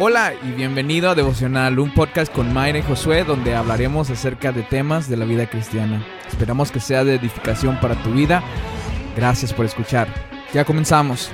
[0.00, 4.64] Hola y bienvenido a Devocional, un podcast con Mayra y Josué donde hablaremos acerca de
[4.64, 6.04] temas de la vida cristiana.
[6.26, 8.42] Esperamos que sea de edificación para tu vida.
[9.14, 10.08] Gracias por escuchar.
[10.52, 11.30] Ya comenzamos.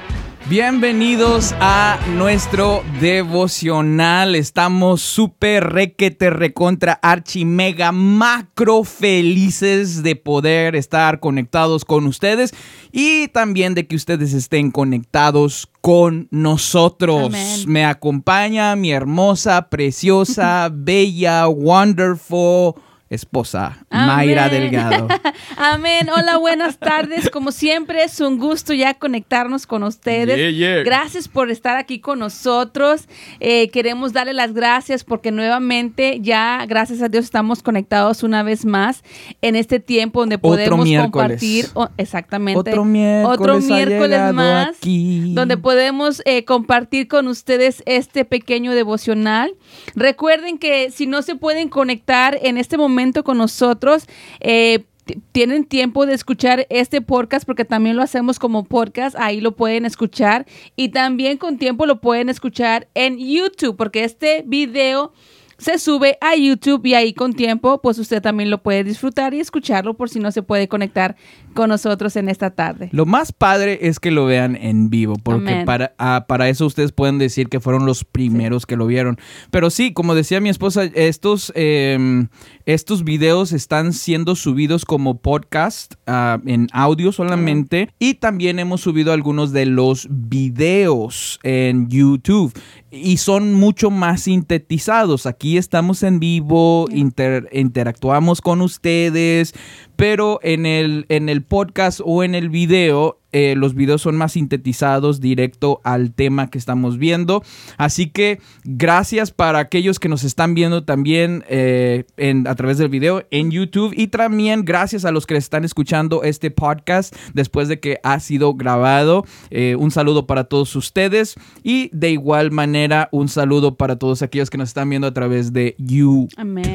[0.49, 4.35] Bienvenidos a nuestro devocional.
[4.35, 12.53] Estamos súper requete, recontra, archi, mega, macro felices de poder estar conectados con ustedes
[12.91, 17.27] y también de que ustedes estén conectados con nosotros.
[17.27, 17.65] Amén.
[17.67, 22.75] Me acompaña mi hermosa, preciosa, bella, wonderful
[23.11, 24.61] esposa, Mayra Amén.
[24.71, 25.09] Delgado.
[25.57, 26.09] Amén.
[26.15, 27.29] Hola, buenas tardes.
[27.29, 30.37] Como siempre, es un gusto ya conectarnos con ustedes.
[30.37, 30.83] Yeah, yeah.
[30.85, 33.09] Gracias por estar aquí con nosotros.
[33.41, 38.65] Eh, queremos darle las gracias porque nuevamente ya, gracias a Dios, estamos conectados una vez
[38.65, 39.03] más
[39.43, 41.67] en este tiempo donde podemos compartir.
[41.75, 42.61] oh, exactamente.
[42.61, 44.69] Otro miércoles, Otro miércoles más.
[44.77, 45.35] aquí.
[45.35, 49.53] Donde podemos eh, compartir con ustedes este pequeño devocional.
[49.97, 54.07] Recuerden que si no se pueden conectar en este momento con nosotros,
[54.41, 54.85] eh,
[55.33, 59.85] tienen tiempo de escuchar este podcast porque también lo hacemos como podcast, ahí lo pueden
[59.85, 60.47] escuchar.
[60.77, 65.13] Y también con tiempo lo pueden escuchar en YouTube porque este video
[65.61, 69.41] se sube a YouTube y ahí con tiempo pues usted también lo puede disfrutar y
[69.41, 71.17] escucharlo por si no se puede conectar
[71.55, 72.89] con nosotros en esta tarde.
[72.93, 76.93] Lo más padre es que lo vean en vivo, porque para, ah, para eso ustedes
[76.93, 79.19] pueden decir que fueron los primeros que lo vieron.
[79.51, 82.29] Pero sí, como decía mi esposa, estos, em,
[82.67, 89.13] estos videos están siendo subidos como podcast ah, en audio solamente y también hemos subido
[89.13, 92.53] algunos de los videos en YouTube
[92.91, 95.27] y son mucho más sintetizados.
[95.27, 99.55] Aquí estamos en vivo, inter- interactuamos con ustedes,
[100.01, 104.33] pero en el, en el podcast o en el video, eh, los videos son más
[104.33, 107.45] sintetizados directo al tema que estamos viendo.
[107.77, 112.89] Así que gracias para aquellos que nos están viendo también eh, en, a través del
[112.89, 117.79] video en YouTube y también gracias a los que están escuchando este podcast después de
[117.79, 119.27] que ha sido grabado.
[119.51, 124.49] Eh, un saludo para todos ustedes y de igual manera un saludo para todos aquellos
[124.49, 126.31] que nos están viendo a través de YouTube.
[126.39, 126.75] Amén.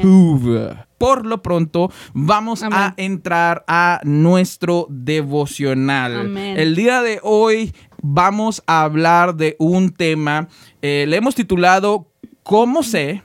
[0.97, 2.79] Por lo pronto, vamos Amén.
[2.79, 6.21] a entrar a nuestro devocional.
[6.21, 6.57] Amén.
[6.57, 10.47] El día de hoy vamos a hablar de un tema,
[10.81, 12.07] eh, le hemos titulado
[12.43, 13.23] ¿Cómo sé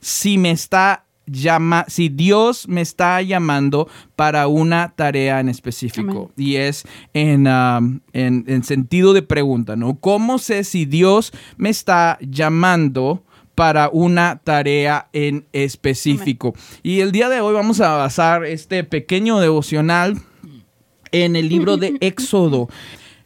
[0.00, 6.10] si me está llama, si Dios me está llamando para una tarea en específico?
[6.10, 6.32] Amén.
[6.36, 9.98] Y es en, um, en, en sentido de pregunta, ¿no?
[9.98, 13.24] ¿Cómo sé si Dios me está llamando?
[13.58, 16.54] Para una tarea en específico.
[16.84, 20.16] Y el día de hoy vamos a basar este pequeño devocional
[21.10, 22.68] en el libro de Éxodo.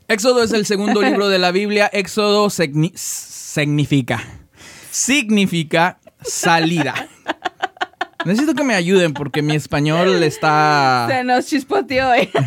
[0.08, 1.90] Éxodo es el segundo libro de la Biblia.
[1.92, 4.24] Éxodo signi- significa,
[4.90, 6.94] significa salida.
[8.24, 11.06] Necesito que me ayuden porque mi español está...
[11.10, 12.12] Se nos chispoteó.
[12.14, 12.30] eh.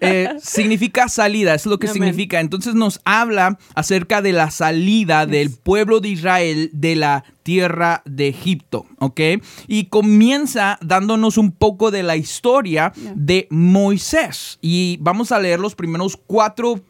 [0.00, 2.40] Eh, significa salida, es lo que significa.
[2.40, 8.28] Entonces nos habla acerca de la salida del pueblo de Israel de la tierra de
[8.28, 9.20] Egipto, ¿ok?
[9.68, 13.12] Y comienza dándonos un poco de la historia Yeah.
[13.16, 14.58] de Moisés.
[14.62, 16.80] Y vamos a leer los primeros cuatro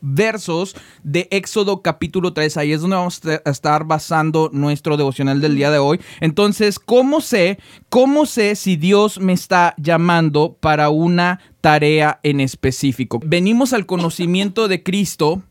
[0.00, 2.56] versos de Éxodo capítulo 3.
[2.56, 6.00] Ahí es donde vamos a estar basando nuestro devocional del día de hoy.
[6.20, 13.20] Entonces, ¿cómo sé, cómo sé si Dios me está llamando para una tarea en específico?
[13.24, 15.42] Venimos al conocimiento de Cristo.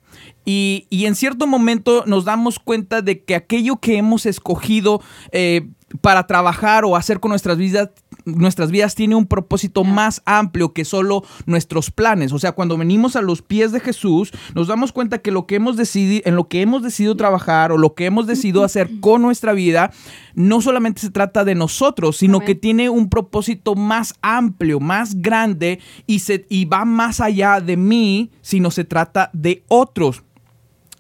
[0.46, 5.02] Y, y en cierto momento nos damos cuenta de que aquello que hemos escogido
[5.34, 5.68] eh,
[6.02, 7.90] para trabajar o hacer con nuestras vidas,
[8.26, 12.34] nuestras vidas tiene un propósito más amplio que solo nuestros planes.
[12.34, 15.56] O sea, cuando venimos a los pies de Jesús, nos damos cuenta que lo que
[15.56, 19.22] hemos decidido, en lo que hemos decidido trabajar o lo que hemos decidido hacer con
[19.22, 19.92] nuestra vida,
[20.36, 22.48] no solamente se trata de nosotros, sino Amén.
[22.48, 27.78] que tiene un propósito más amplio, más grande y, se, y va más allá de
[27.78, 30.24] mí, sino se trata de otros.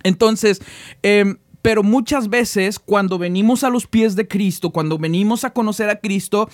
[0.04, 0.62] Entonces,
[1.04, 5.90] em, pero muchas veces cuando venimos a los pies de Cristo, cuando venimos a conocer
[5.90, 6.50] a Cristo,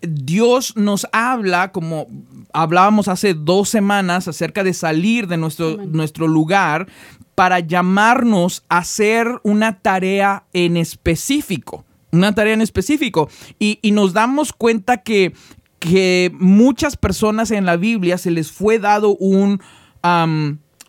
[0.00, 2.06] Dios nos habla, como
[2.52, 6.88] hablábamos hace dos semanas, acerca de salir de nuestro, nuestro lugar
[7.34, 11.84] para llamarnos a hacer una tarea en específico.
[12.10, 13.28] Una tarea en específico.
[13.58, 15.32] Y, y nos damos cuenta que,
[15.78, 19.60] que muchas personas en la Biblia se les fue dado un...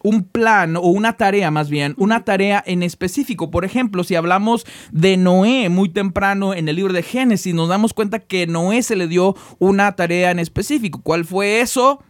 [0.04, 3.50] un plan o una tarea más bien, una tarea en específico.
[3.50, 7.94] Por ejemplo, si hablamos de Noé muy temprano en el libro de Génesis, nos damos
[7.94, 11.02] cuenta que Noé se le dio una tarea en específico.
[11.02, 12.04] ¿Cuál fue eso?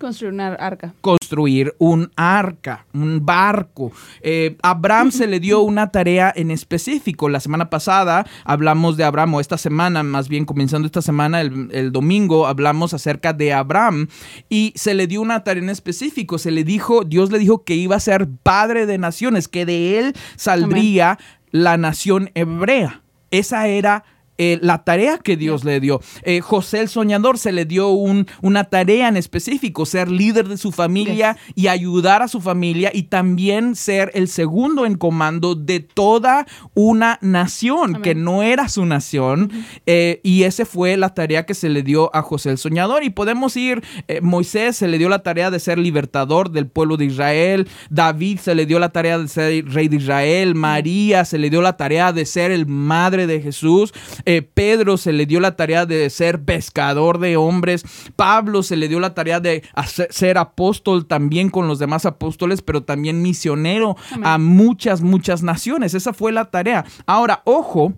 [0.00, 0.94] Construir una arca.
[1.02, 3.92] construir un arca, un barco.
[4.22, 7.28] Eh, Abraham se le dio una tarea en específico.
[7.28, 11.68] La semana pasada hablamos de Abraham, o esta semana, más bien comenzando esta semana, el,
[11.72, 14.08] el domingo, hablamos acerca de Abraham
[14.48, 16.38] y se le dio una tarea en específico.
[16.38, 19.98] Se le dijo, Dios le dijo que iba a ser padre de naciones, que de
[19.98, 21.18] él saldría
[21.50, 23.02] la nación hebrea.
[23.30, 24.04] Esa era
[24.42, 26.00] eh, la tarea que Dios le dio.
[26.22, 30.56] Eh, José el soñador se le dio un- una tarea en específico, ser líder de
[30.56, 35.80] su familia y ayudar a su familia y también ser el segundo en comando de
[35.80, 38.02] toda una nación Amén.
[38.02, 39.50] que no era su nación.
[39.84, 43.04] Eh, y esa fue la tarea que se le dio a José el soñador.
[43.04, 43.82] Y podemos ir,
[44.22, 48.54] Moisés se le dio la tarea de ser libertador del pueblo de Israel, David se
[48.54, 52.12] le dio la tarea de ser rey de Israel, María se le dio la tarea
[52.12, 53.92] de ser el madre de Jesús,
[54.36, 57.84] eh, Pedro se le dio la tarea de ser pescador de hombres,
[58.16, 62.62] Pablo se le dio la tarea de hacer- ser apóstol también con los demás apóstoles,
[62.62, 64.26] pero también misionero Amén.
[64.26, 65.94] a muchas, muchas naciones.
[65.94, 66.84] Esa fue la tarea.
[67.06, 67.92] Ahora, ojo.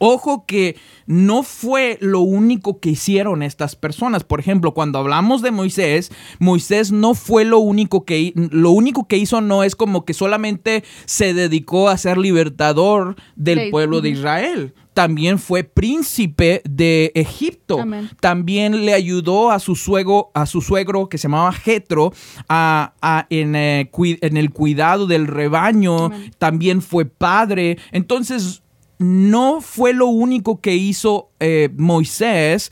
[0.00, 4.24] Ojo que no fue lo único que hicieron estas personas.
[4.24, 9.16] Por ejemplo, cuando hablamos de Moisés, Moisés no fue lo único que lo único que
[9.16, 13.70] hizo no es como que solamente se dedicó a ser libertador del Sí.
[13.70, 14.10] pueblo de.
[14.10, 14.74] Israel.
[14.94, 17.80] También fue príncipe de Egipto.
[17.80, 18.08] Amén.
[18.20, 22.12] También le ayudó a su suegro, a su suegro que se llamaba Jetro,
[22.48, 26.06] a, a- en, eh, en el cuidado del rebaño.
[26.06, 26.30] Amén.
[26.38, 27.76] También fue padre.
[27.92, 28.62] Entonces,
[28.98, 32.70] no fue lo único que hizo eh, Moisés,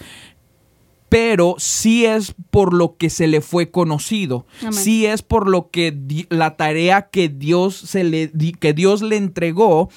[1.08, 4.46] pero sí es por lo que se le fue conocido.
[4.60, 4.72] Amén.
[4.72, 9.90] Sí es por lo que la tarea que Dios, se le, que Dios le entregó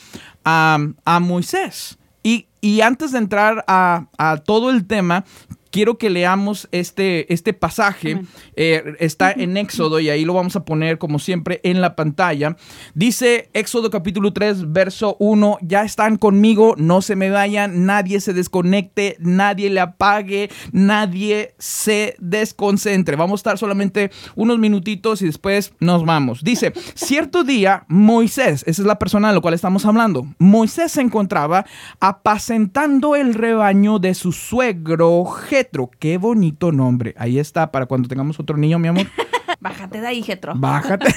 [0.46, 1.98] a, a Moisés.
[2.22, 5.26] Y, y antes de entrar a, a todo el tema,
[5.72, 8.22] quiero que leamos este, este pasaje.
[8.56, 12.58] Eh, está en Éxodo y ahí lo vamos a poner como siempre en la pantalla.
[12.94, 18.34] Dice Éxodo capítulo 3, verso 1, ya están conmigo, no se me vayan, nadie se
[18.34, 23.16] desconecte, nadie le apague, nadie se desconcentre.
[23.16, 26.44] Vamos a estar solamente unos minutitos y después nos vamos.
[26.44, 31.02] Dice, cierto día Moisés, esa es la persona de la cual estamos hablando, Moisés se
[31.02, 31.66] encontraba
[32.00, 35.24] apacentando el rebaño de su suegro
[35.58, 35.90] Jetro.
[35.98, 37.16] Qué bonito nombre.
[37.18, 39.08] Ahí está, para cuando tengamos otro niño, mi amor.
[39.60, 40.54] Bájate de ahí, Jetro.
[40.56, 41.08] Bájate.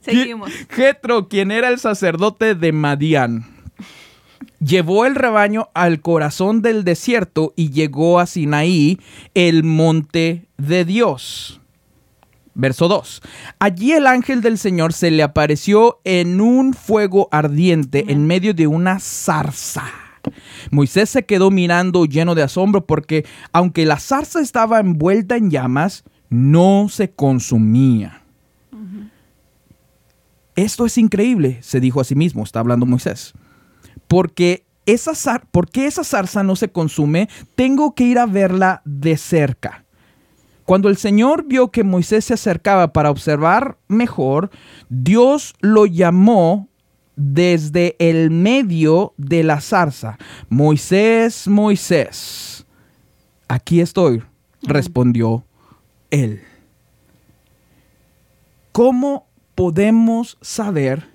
[0.00, 0.50] Seguimos.
[0.70, 3.46] Jetro, quien era el sacerdote de Madián,
[4.58, 8.98] llevó el rebaño al corazón del desierto y llegó a Sinaí,
[9.34, 11.60] el monte de Dios.
[12.54, 13.22] Verso 2.
[13.60, 18.66] Allí el ángel del Señor se le apareció en un fuego ardiente en medio de
[18.66, 20.09] una zarza.
[20.70, 26.04] Moisés se quedó mirando lleno de asombro porque aunque la zarza estaba envuelta en llamas,
[26.28, 28.22] no se consumía.
[30.56, 33.32] Esto es increíble, se dijo a sí mismo, está hablando Moisés.
[34.08, 37.28] Porque esa zar- ¿por qué esa zarza no se consume?
[37.54, 39.84] Tengo que ir a verla de cerca.
[40.64, 44.50] Cuando el Señor vio que Moisés se acercaba para observar mejor,
[44.88, 46.68] Dios lo llamó
[47.20, 50.16] desde el medio de la zarza.
[50.48, 52.64] Moisés, Moisés,
[53.46, 54.22] aquí estoy,
[54.62, 55.44] respondió
[56.10, 56.40] él.
[58.72, 61.10] ¿Cómo podemos saber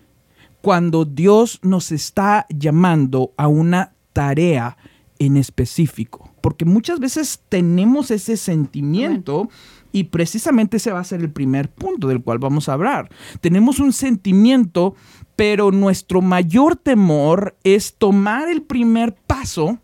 [0.61, 4.77] cuando Dios nos está llamando a una tarea
[5.17, 6.29] en específico?
[6.41, 9.49] Porque muchas veces tenemos ese sentimiento
[9.95, 13.09] y precisamente ese va a ser el primer punto del cual vamos a hablar.
[13.39, 14.93] Tenemos un sentimiento,
[15.37, 19.79] pero nuestro mayor temor es tomar el primer paso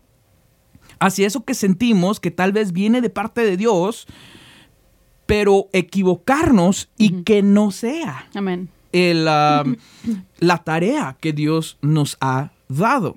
[0.98, 4.06] hacia eso que sentimos que tal vez viene de parte de Dios,
[5.24, 8.68] pero equivocarnos y que no sea Amén.
[8.92, 9.64] el, ah,
[10.40, 13.16] la tarea que Dios nos ha dado.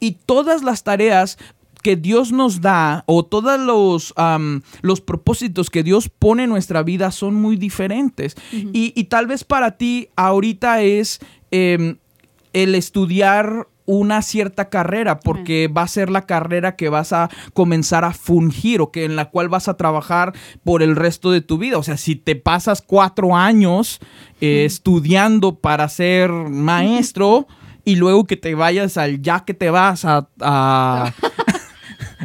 [0.00, 1.38] Y todas las tareas
[1.82, 4.14] que Dios nos da o todos los,
[4.82, 8.36] los propósitos que Dios pone en nuestra vida son muy diferentes.
[8.52, 11.18] y, y tal vez para ti ahorita es
[11.50, 11.96] em,
[12.52, 18.04] el estudiar una cierta carrera porque va a ser la carrera que vas a comenzar
[18.04, 21.58] a fungir o que en la cual vas a trabajar por el resto de tu
[21.58, 21.78] vida.
[21.78, 23.98] O sea, si te pasas cuatro años
[24.40, 27.48] eh, estudiando para ser maestro
[27.84, 31.12] y luego que te vayas al ya que te vas a, a-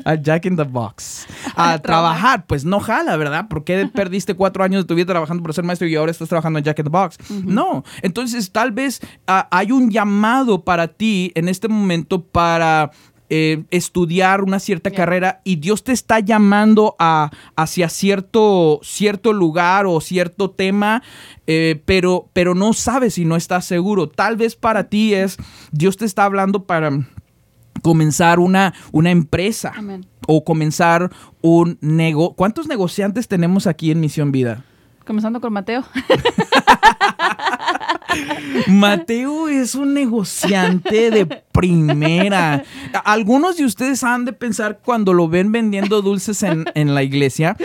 [0.08, 3.48] a Jack in the Box a trabajar, pues no jala, ¿verdad?
[3.50, 6.30] ¿Por qué perdiste cuatro años de tu vida trabajando por ser maestro y ahora estás
[6.30, 7.18] trabajando en Jack in the Box?
[7.44, 12.92] No, entonces tal vez ah, hay un llamado para ti en este momento para
[13.30, 19.86] eh, estudiar una cierta carrera y Dios te está llamando a, hacia cierto, cierto lugar
[19.86, 21.04] o cierto tema,
[21.46, 24.08] eh, pero, pero no sabes si no estás seguro.
[24.08, 25.36] Tal vez para ti es,
[25.74, 27.06] Dios te está hablando para
[27.88, 29.72] comenzar una, una empresa
[30.28, 32.36] o comenzar un negocio.
[32.36, 34.66] ¿Cuántos negociantes tenemos aquí en Misión Vida?
[35.06, 35.86] Comenzando con Mateo.
[38.68, 42.64] Mateo es un negociante de primera.
[43.04, 47.58] Algunos de ustedes han de pensar cuando lo ven vendiendo dulces en, la iglesia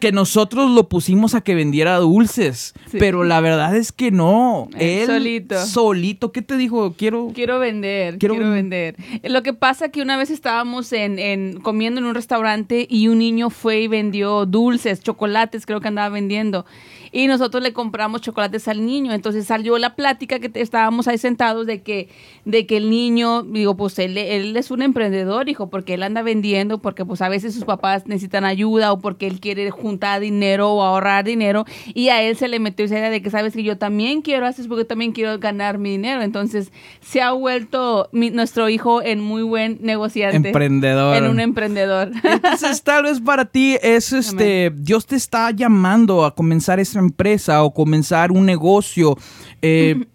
[0.00, 2.74] que nosotros lo pusimos a que vendiera dulces.
[2.90, 4.68] Pero la verdad es que no.
[4.78, 5.64] Él solito.
[5.64, 6.32] Solito.
[6.32, 6.94] ¿Qué te dijo?
[6.94, 7.30] Quiero.
[7.34, 8.18] Quiero vender.
[8.18, 8.96] Quiero, vender.
[9.22, 13.50] Lo que pasa que una vez estábamos en, comiendo en un restaurante y un niño
[13.50, 16.66] fue y vendió dulces, chocolates, creo que andaba vendiendo
[17.12, 19.12] y nosotros le compramos chocolates al niño.
[19.12, 22.08] Entonces salió la plática que estábamos ahí sentados de que,
[22.46, 26.22] de que el niño, digo, pues él, él es un emprendedor, hijo, porque él anda
[26.22, 30.72] vendiendo, porque pues a veces sus papás necesitan ayuda o porque él quiere juntar dinero
[30.72, 31.64] o ahorrar dinero
[31.94, 34.46] y a él se le metió esa idea de que sabes que yo también quiero
[34.46, 36.22] hacer porque también quiero ganar mi dinero.
[36.22, 40.48] Entonces se ha vuelto nuestro hijo en muy buen negociante.
[40.48, 41.16] Emprendedor.
[41.16, 42.12] En un emprendedor.
[42.22, 47.62] Entonces tal vez para ti es este, Dios te está llamando a comenzar esa empresa
[47.62, 49.16] o comenzar un negocio.
[49.60, 50.06] Eh,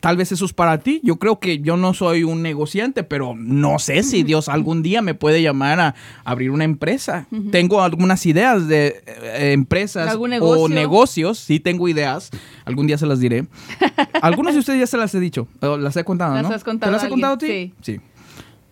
[0.00, 1.00] tal vez eso es para ti.
[1.04, 5.02] Yo creo que yo no soy un negociante, pero no sé si Dios algún día
[5.02, 7.26] me puede llamar a abrir una empresa.
[7.52, 11.38] Tengo algunas ideas de eh, empresas o negocios.
[11.38, 12.30] Sí, tengo ideas.
[12.64, 13.46] Algún día se las diré.
[14.22, 15.48] Algunos de ustedes ya se las he dicho.
[15.60, 16.42] Las he contado, ¿no?
[16.42, 17.46] Las has contado ¿Te las he contado a ti?
[17.46, 17.72] Sí.
[17.82, 18.00] Sí.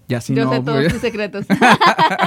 [0.08, 0.92] Ya si Yo no, sé todos pues.
[0.94, 1.46] tus secretos.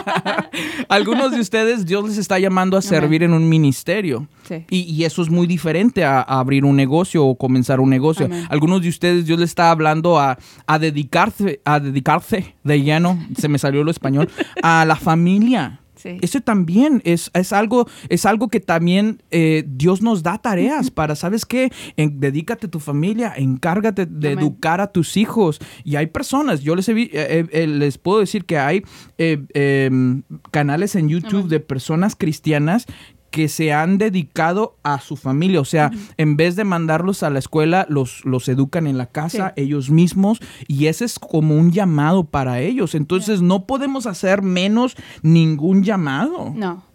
[0.89, 4.27] Algunos de ustedes, Dios les está llamando a servir en un ministerio.
[4.47, 4.65] Sí.
[4.69, 8.29] Y, eso es muy diferente a, abrir un negocio o comenzar un negocio.
[8.49, 13.47] Algunos de ustedes, Dios les está hablando a, a, dedicarse, a dedicarse de lleno, se
[13.47, 14.29] me salió lo español,
[14.61, 15.80] a la familia.
[16.05, 21.45] Eso también es, algo, es algo que también eh, Dios nos da tareas para, ¿sabes
[21.45, 21.71] qué?
[21.97, 25.59] dedícate a tu familia, encárgate de educar a tus hijos.
[25.83, 28.83] Y hay personas, yo les, eh, eh, les puedo decir que hay
[29.17, 32.87] em, canales en YouTube de personas cristianas
[33.31, 35.61] que se han dedicado a su familia.
[35.61, 39.53] O sea, en vez de mandarlos a la escuela, los, los educan en la casa
[39.55, 42.93] ellos mismos y ese es como un llamado para ellos.
[42.93, 46.51] Entonces no podemos hacer menos ningún llamado.
[46.55, 46.90] No.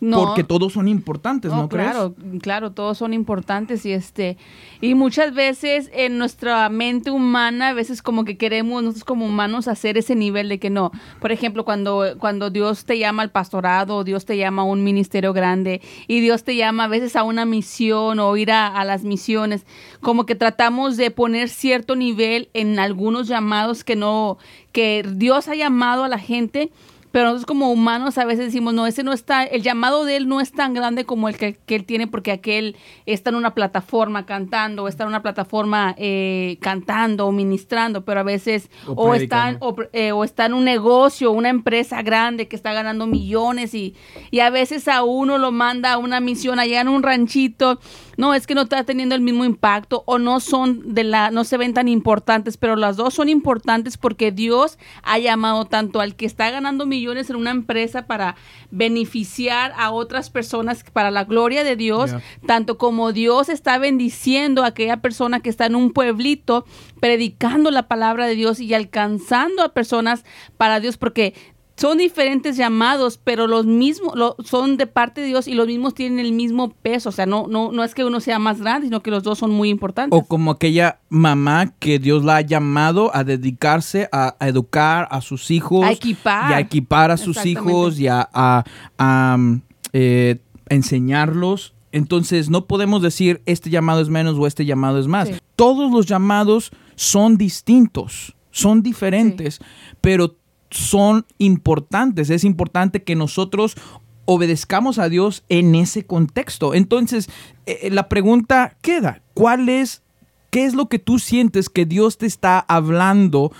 [0.00, 4.38] Porque todos son importantes, ¿no, claro, Claro, todos son importantes y este
[4.80, 9.68] y muchas veces en nuestra mente humana a veces como que queremos nosotros como humanos
[9.68, 10.90] hacer ese nivel de que no.
[11.20, 15.34] Por ejemplo, cuando cuando Dios te llama al pastorado, Dios te llama a un ministerio
[15.34, 19.04] grande y Dios te llama a veces a una misión o ir a, a las
[19.04, 19.66] misiones,
[20.00, 24.38] como que tratamos de poner cierto nivel en algunos llamados que no
[24.72, 26.70] que Dios ha llamado a la gente
[27.12, 30.28] pero nosotros como humanos a veces decimos, no, ese no está, el llamado de él
[30.28, 32.76] no es tan grande como el que, él tiene porque aquel
[33.06, 38.20] está en una plataforma cantando, o está en una plataforma eh, cantando o ministrando, pero
[38.20, 39.58] a veces o, está,
[39.92, 43.94] eh, o, está en un negocio, una empresa grande que está ganando millones y,
[44.30, 47.80] y a veces a uno lo manda a una misión allá en un ranchito
[48.20, 51.44] no, es que no está teniendo el mismo impacto o no son de la, no
[51.44, 56.14] se ven tan importantes, pero las dos son importantes porque Dios ha llamado tanto al
[56.14, 58.36] que está ganando millones en una empresa para
[58.70, 62.10] beneficiar a otras personas para la gloria de Dios,
[62.46, 66.66] tanto como Dios está bendiciendo a aquella persona que está en un pueblito
[67.00, 70.26] predicando la palabra de Dios y alcanzando a personas
[70.58, 71.32] para Dios, porque
[71.80, 74.12] son diferentes llamados, pero los mismos
[74.44, 77.08] son de parte de Dios y los mismos tienen el mismo peso.
[77.08, 79.38] O sea, no, no, no es que uno sea más grande, sino que los dos
[79.38, 80.18] son muy importantes.
[80.18, 85.50] O como aquella mamá que Dios la ha llamado a dedicarse a, educar a sus
[85.50, 85.86] hijos.
[85.86, 86.50] A equipar.
[86.50, 88.62] Y a equipar a sus hijos y a,
[88.98, 89.54] mm,
[89.94, 91.72] eh, enseñarlos.
[91.92, 95.30] Entonces, no podemos decir este llamado es menos o este llamado es más.
[95.56, 99.60] Todos los llamados son distintos, son diferentes,
[100.02, 100.36] pero
[100.70, 102.30] son importantes.
[102.30, 103.76] Es importante que nosotros
[104.24, 106.74] obedezcamos a Dios en ese contexto.
[106.74, 107.28] Entonces,
[107.66, 110.02] eh, eh, la pregunta queda, ¿cuál es,
[110.50, 113.52] qué es lo que tú sientes que Dios te está hablando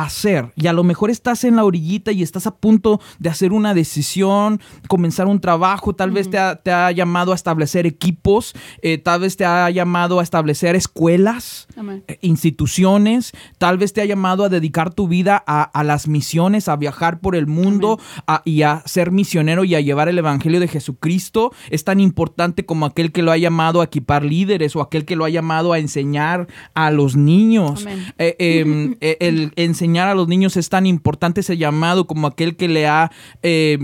[0.00, 0.52] hacer.
[0.56, 3.74] Y a lo mejor estás en la orillita y estás a punto de hacer una
[3.74, 4.58] decisión,
[4.88, 9.44] comenzar un trabajo, tal vez te ha, llamado a establecer equipos, eh, tal vez te
[9.44, 11.68] ha llamado a establecer escuelas,
[12.08, 16.76] eh, instituciones, tal vez te ha llamado a dedicar tu vida a, las misiones, a
[16.76, 18.00] viajar por el mundo
[18.44, 21.52] y a ser misionero y a llevar el Evangelio de Jesucristo.
[21.68, 25.16] Es tan importante como aquel que lo ha llamado a equipar líderes o aquel que
[25.16, 27.86] lo ha llamado a enseñar a los niños.
[28.18, 32.56] Eh, em, el enseñar enseñar a los niños es tan importante ese llamado como aquel
[32.56, 33.10] que le ha...
[33.42, 33.78] eh,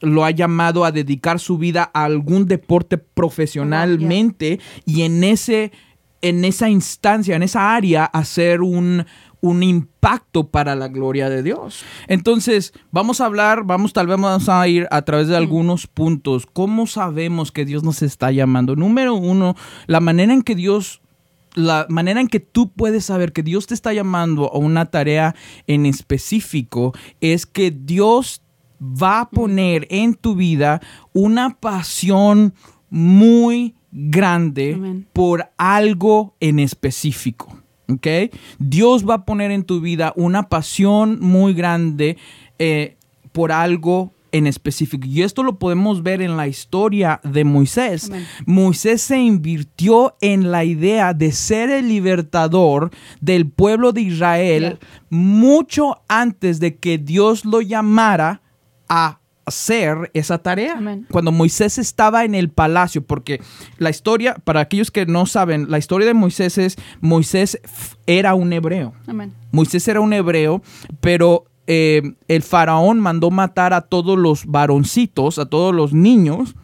[0.00, 5.72] lo ha llamado a dedicar su vida a algún deporte profesionalmente y en ese
[6.20, 9.04] en esa instancia, en esa área, hacer un,
[9.42, 11.84] un impacto para la gloria de Dios.
[12.08, 16.46] Entonces, vamos a hablar, vamos, tal vez vamos a ir a través de algunos puntos.
[16.50, 18.74] ¿Cómo sabemos que Dios nos está llamando?
[18.74, 19.54] Número uno,
[19.86, 21.02] la manera en que Dios
[21.54, 25.34] la manera en que tú puedes saber que Dios te está llamando a una tarea
[25.66, 28.42] en específico es que Dios
[28.80, 30.80] va a poner en tu vida
[31.12, 32.54] una pasión
[32.90, 37.56] muy grande por algo en específico.
[37.88, 38.06] ¿ok?
[38.58, 42.16] Dios va a poner en tu vida una pasión muy grande
[42.58, 42.96] eh,
[43.32, 45.06] por algo en específico.
[45.06, 48.06] Y esto lo podemos ver en la historia de Moisés.
[48.10, 48.26] Amén.
[48.46, 56.02] Moisés se invirtió en la idea de ser el libertador del pueblo de Israel mucho
[56.08, 58.42] antes de que Dios lo llamara
[58.88, 60.78] a hacer esa tarea.
[60.78, 61.06] Amén.
[61.12, 63.40] Cuando Moisés estaba en el palacio, porque
[63.78, 67.60] la historia, para aquellos que no saben, la historia de Moisés es, Moisés
[68.08, 68.94] era un hebreo.
[69.06, 69.32] Amén.
[69.52, 70.60] Moisés era un hebreo,
[71.00, 76.54] pero eh, el faraón mandó matar a todos los varoncitos, a todos los niños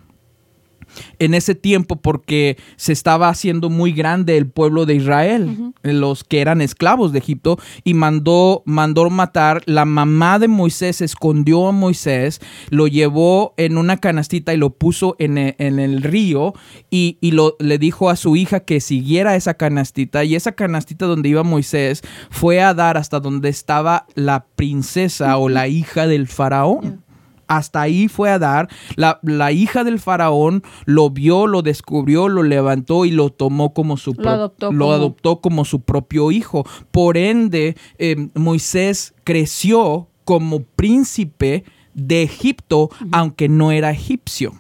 [1.19, 6.41] en ese tiempo porque se estaba haciendo muy grande el pueblo de Israel, los que
[6.41, 9.63] eran esclavos de Egipto, y mandó, mandó matar.
[9.67, 15.17] La mamá de Moisés escondió a Moisés, lo llevó en una canastita y lo puso
[15.19, 16.55] en e- en el, río
[16.91, 21.07] y, y lo, le dijo a su hija que siguiera esa canastita y esa canastita
[21.07, 26.27] donde iba Moisés fue a dar hasta donde estaba la princesa o la hija del
[26.27, 27.05] faraón.
[27.51, 28.69] Hasta ahí fue a dar.
[28.95, 33.97] La, la hija del faraón lo vio, lo descubrió, lo levantó y lo tomó como
[33.97, 36.65] su Lo adoptó lo como- adoptó como su propio hijo.
[36.93, 41.65] Por ende, eh, Moisés creció como príncipe
[41.95, 44.53] de Egipto, aunque no era egipcio.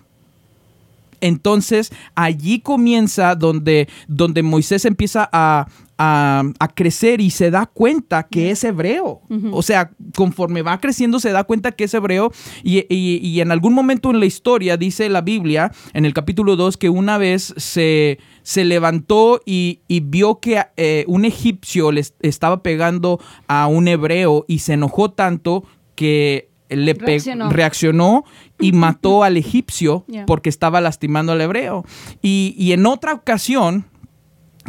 [1.20, 5.66] Entonces allí comienza donde, donde Moisés empieza a,
[5.98, 9.20] a- a crecer y se da cuenta que es hebreo.
[9.52, 12.32] O sea, conforme va creciendo se da cuenta que es hebreo.
[12.62, 16.56] Y, y- y en algún momento en la historia dice la Biblia, en el capítulo
[16.56, 22.00] 2, que una vez se, se levantó y, y vio que eh, un egipcio le
[22.00, 27.50] est- estaba pegando a un hebreo y se enojó tanto que le Reaccionó.
[27.50, 28.24] reaccionó
[28.58, 31.84] y mató al egipcio porque estaba lastimando al hebreo.
[32.22, 33.84] Y, y en otra ocasión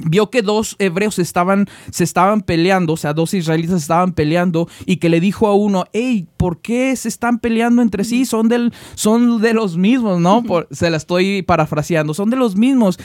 [0.06, 4.98] vio que dos hebreos estaban, se estaban peleando, o sea, dos israelitas estaban peleando y
[4.98, 8.26] que le dijo a uno, hey, ¿por qué se están peleando entre sí?
[8.26, 10.44] Son, del, son de los mismos, ¿no?
[10.44, 12.98] Por- se la estoy parafraseando, son de los mismos.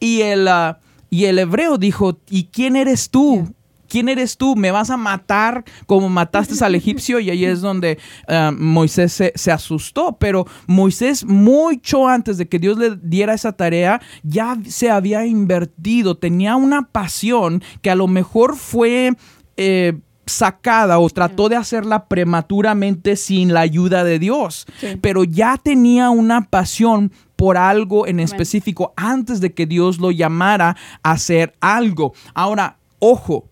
[0.00, 3.48] Y el, ah, y el hebreo dijo, ¿y quién eres tú?
[3.92, 4.56] ¿Quién eres tú?
[4.56, 7.20] ¿Me vas a matar como mataste al egipcio?
[7.20, 10.16] Y ahí es donde ah, Moisés se, se asustó.
[10.18, 16.16] Pero Moisés, mucho antes de que Dios le diera esa tarea, ya se había invertido,
[16.16, 19.12] tenía una pasión que a lo mejor fue...
[19.58, 19.92] eh,
[20.24, 24.96] sacada o trató de hacerla prematuramente sin la ayuda de Dios, Sí.
[25.02, 30.76] pero ya tenía una pasión por algo en específico antes de que Dios lo llamara
[31.02, 32.12] a hacer algo.
[32.34, 33.48] Ahora, ojo,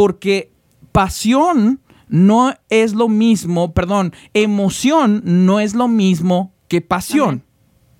[0.00, 0.50] porque
[0.92, 7.44] pasión no es lo mismo, perdón, emoción no es lo mismo que pasión.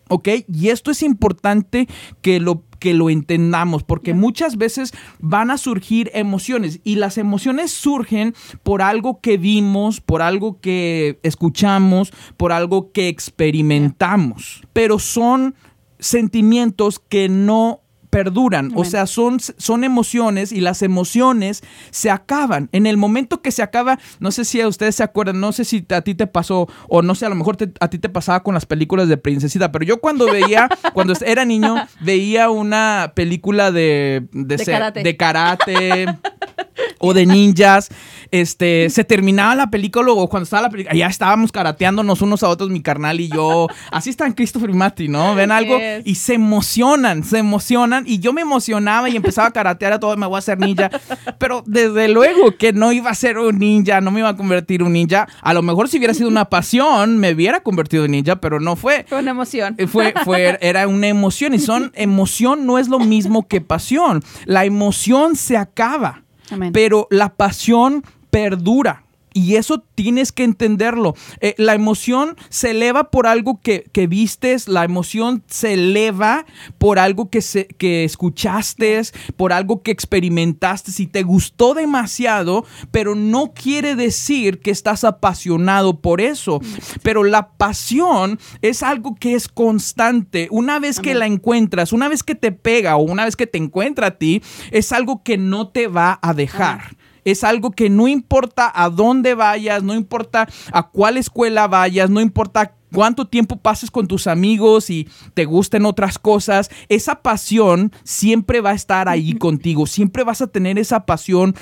[0.08, 0.28] ¿Ok?
[0.48, 1.88] Y esto es importante
[2.22, 7.70] que lo, que lo entendamos, porque muchas veces van a surgir emociones y las emociones
[7.70, 15.54] surgen por algo que vimos, por algo que escuchamos, por algo que experimentamos, pero son
[15.98, 17.79] sentimientos que no
[18.10, 22.68] perduran, o sea, son, son emociones y las emociones se acaban.
[22.72, 25.64] En el momento que se acaba, no sé si a ustedes se acuerdan, no sé
[25.64, 28.08] si a ti te pasó o no sé, a lo mejor te- a ti te
[28.08, 33.12] pasaba con las películas de princesita, pero yo cuando veía, cuando era niño, veía una
[33.14, 35.02] película de, de, De ser- karate.
[35.04, 36.06] de karate
[36.98, 37.90] o de ninjas,
[38.30, 42.48] este, se terminaba la película o cuando estaba la película, ya estábamos karateándonos unos a
[42.48, 43.66] otros, mi carnal y yo.
[43.90, 45.34] Así está en Christopher y Mati, ¿no?
[45.34, 46.02] Ven algo Yes.
[46.04, 50.16] y se emocionan, se emocionan y yo me emocionaba y empezaba a karatear a todo,
[50.16, 50.90] me voy a hacer ninja,
[51.38, 54.80] pero desde luego que no iba a ser un ninja, no me iba a convertir
[54.80, 55.26] en un ninja.
[55.42, 58.76] A lo mejor si hubiera sido una pasión, me hubiera convertido en ninja, pero no
[58.76, 59.04] fue.
[59.08, 59.74] Fue una emoción.
[59.78, 64.22] Eh, Fue, fue, era una emoción y son emoción no es lo mismo que pasión.
[64.44, 66.72] La emoción se acaba, Amén.
[66.72, 69.04] pero la pasión perdura.
[69.32, 71.14] Y eso tienes que entenderlo.
[71.40, 76.46] Eh, la emoción se eleva por algo que, que, vistes, la emoción se eleva
[76.78, 79.00] por algo que, se, que escuchaste,
[79.36, 86.00] por algo que experimentaste, si te gustó demasiado, pero no quiere decir que estás apasionado
[86.00, 86.60] por eso.
[87.02, 90.48] Pero la pasión es algo que es constante.
[90.50, 93.58] Una vez que la encuentras, una vez que te pega o una vez que te
[93.58, 96.99] encuentra a ti, es algo que no te va a dejar.
[97.24, 102.20] Es algo que no importa a dónde vayas, no importa a cuál escuela vayas, no
[102.20, 108.60] importa cuánto tiempo pases con tus amigos y te gusten otras cosas, esa pasión siempre
[108.60, 111.54] va a estar ahí contigo, siempre vas a tener esa pasión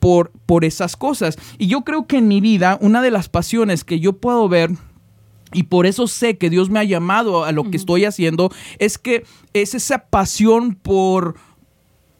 [0.00, 1.38] por, por esas cosas.
[1.58, 4.70] Y yo creo que en mi vida, una de las pasiones que yo puedo ver
[5.52, 8.98] y por eso sé que Dios me ha llamado a lo que estoy haciendo, es
[8.98, 11.36] que es esa pasión por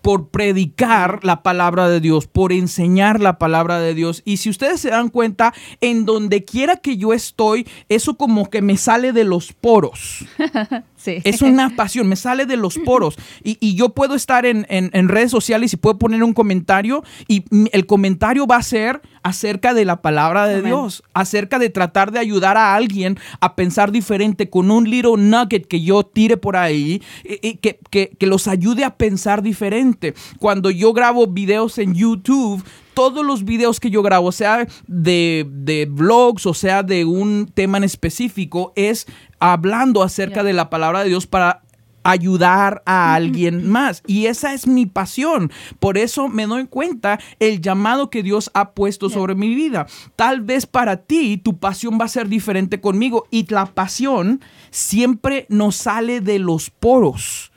[0.02, 4.22] por predicar la palabra de Dios, por enseñar la palabra de Dios.
[4.24, 8.60] Y si ustedes se dan cuenta, en donde quiera que yo estoy, eso como que
[8.62, 10.26] me sale de los poros.
[11.04, 13.16] Es una pasión, me sale de los poros.
[13.42, 18.46] Y, yo puedo estar en, redes sociales y puedo poner un comentario y el comentario
[18.46, 22.74] va a ser acerca de la palabra de Dios, acerca de tratar de ayudar a
[22.74, 27.78] alguien a pensar diferente con un little nugget que yo tire por ahí, y, que,
[27.90, 30.14] que los ayude a pensar diferente.
[30.38, 35.86] Cuando yo grabo videos en YouTube, todos los videos que yo grabo, sea de, de
[35.86, 39.06] blogs o sea de un tema en específico, es
[39.38, 41.62] hablando acerca de la palabra de Dios para
[42.04, 44.02] ayudar a alguien más.
[44.06, 45.50] Y esa es mi pasión.
[45.78, 49.86] Por eso me doy cuenta el llamado que Dios ha puesto sobre mi vida.
[50.16, 55.46] Tal vez para ti tu pasión va a ser diferente conmigo y la pasión siempre
[55.48, 57.51] nos sale de los poros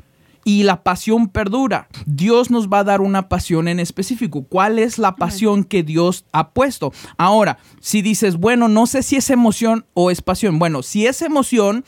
[0.47, 1.89] y la pasión perdura.
[2.05, 4.43] Dios nos va a dar una pasión en específico.
[4.43, 6.93] ¿Cuál es la pasión que Dios ha puesto?
[7.17, 10.59] Ahora, si dices, bueno, no sé si es emoción o es pasión.
[10.59, 11.83] Bueno, si es emoción,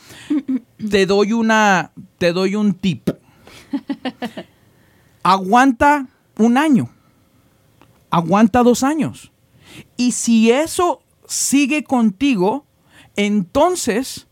[0.90, 3.08] te doy una, te doy un tip.
[5.22, 6.90] Aguanta un año.
[8.10, 9.30] Aguanta dos años.
[9.96, 12.66] Y si eso sigue contigo,
[13.14, 14.27] entonces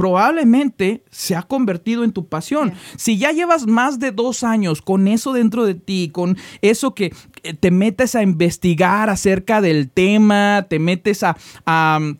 [0.00, 2.72] probablemente se ha convertido en tu pasión.
[2.96, 7.12] Si ya llevas más de dos años con eso dentro de ti, con eso que
[7.60, 11.36] te metes a investigar acerca del tema, te metes a,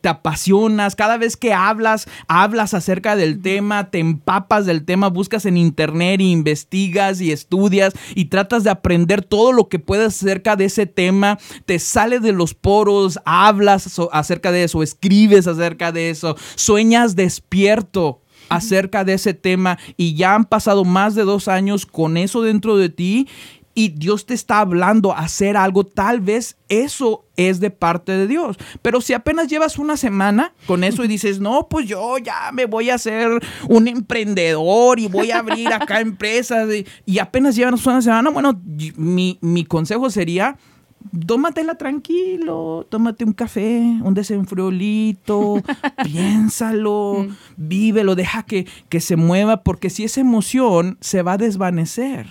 [0.00, 5.46] te apasionas, cada vez que hablas, hablas acerca del tema, te empapas del tema, buscas
[5.46, 10.56] en internet y investigas y estudias y tratas de aprender todo lo que puedes acerca
[10.56, 16.10] de ese tema, te sale de los poros, hablas acerca de eso, escribes acerca de
[16.10, 21.86] eso, sueñas despierto acerca de ese tema y ya han pasado más de dos años
[21.86, 23.28] con eso dentro de ti
[23.80, 28.26] y Dios te está hablando a hacer algo, tal vez eso es de parte de
[28.26, 28.58] Dios.
[28.82, 32.66] Pero si apenas llevas una semana con eso y dices, no, pues yo ya me
[32.66, 33.30] voy a hacer
[33.70, 36.68] un emprendedor y voy a abrir acá empresas
[37.06, 38.60] y, apenas llevas una semana, bueno,
[38.98, 40.58] mi, mi consejo sería
[41.26, 45.62] tómatela tranquilo, tómate un café, un desenfriolito,
[46.04, 47.34] piénsalo, mm.
[47.56, 52.26] vívelo, deja que, que se mueva, porque si esa emoción se va a desvanecer,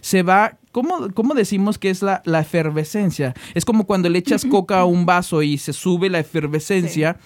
[0.00, 3.34] se va, ¿cómo, cómo decimos que es la, efervescencia?
[3.54, 7.18] Es como cuando le echas coca a un vaso y se sube la efervescencia.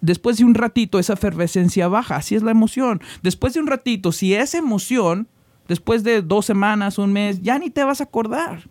[0.00, 3.00] Después de un ratito esa efervescencia baja, así es la emoción.
[3.22, 5.28] Después de un ratito, si esa emoción,
[5.68, 8.64] después de dos semanas, un mes, ya ni te vas a acordar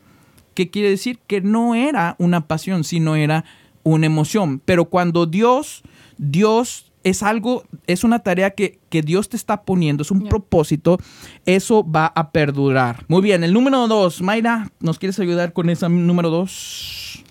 [0.60, 1.20] ¿Qué quiere decir?
[1.26, 3.46] Que no era una pasión, sino era
[3.84, 4.62] una emoción.
[4.66, 5.84] Pero cuando Dios,
[6.18, 10.98] Dios es algo, es una tarea que, Dios te está poniendo, es un propósito,
[11.46, 13.06] eso va a perdurar.
[13.08, 17.24] Muy bien, el número dos, Mayra, ¿nos quieres ayudar con ese número dos?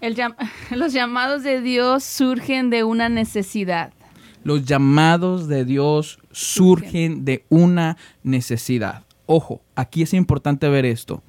[0.70, 3.92] los llamados de Dios surgen de una necesidad.
[4.42, 9.04] Los llamados de Dios surgen de una necesidad.
[9.26, 11.22] Ojo, aquí es importante ver esto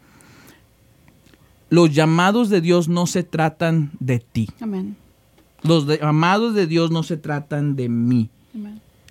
[1.72, 4.50] los llamados de Dios no se tratan de ti.
[4.60, 4.98] Amén.
[5.64, 8.30] Los llamados de Dios no se tratan de mí.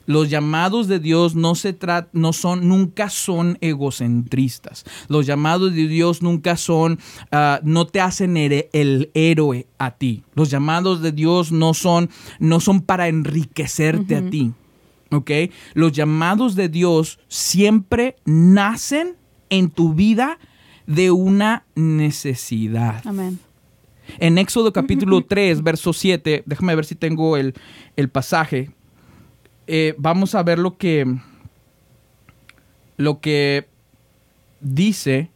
[0.06, 1.78] Los llamados de Dios no se
[2.12, 4.84] no son, nunca son egocentristas.
[5.08, 6.98] Los llamados de Dios nunca son,
[7.30, 10.24] ah, no te hacen el héroe a ti.
[10.34, 12.10] Los llamados de Dios no son,
[12.40, 14.52] no son para enriquecerte a ti.
[15.12, 15.30] ¿Ok?
[15.74, 19.14] Los llamados de Dios siempre nacen
[19.48, 20.38] en tu vida
[20.86, 23.02] de una necesidad.
[23.06, 23.38] Amén.
[24.18, 27.54] En Éxodo capítulo 3, verso 7, déjame ver si tengo el,
[28.12, 28.70] pasaje.
[29.66, 31.06] Eh, vamos a ver lo que,
[32.96, 33.68] lo que
[34.60, 35.30] dice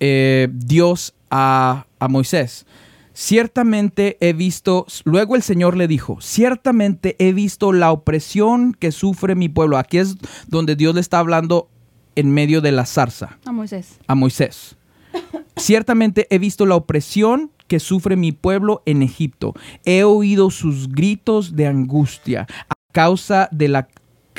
[0.00, 2.66] eh, Dios a, a Moisés.
[3.14, 9.34] Ciertamente he visto, luego el Señor le dijo, ciertamente he visto la opresión que sufre
[9.34, 9.76] mi pueblo.
[9.76, 11.68] Aquí es donde Dios le está hablando
[12.14, 13.38] en medio de la zarza.
[13.44, 13.98] A Moisés.
[14.06, 14.76] A Moisés.
[15.56, 19.54] Ciertamente he visto la opresión que sufre mi pueblo en Egipto.
[19.84, 23.88] He oído sus gritos de angustia a causa de la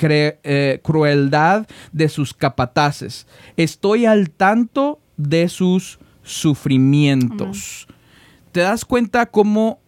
[0.02, 3.28] eh, crueldad de sus capataces.
[3.56, 7.88] Estoy al tanto de sus sufrimientos
[8.52, 9.80] te das cuenta cómo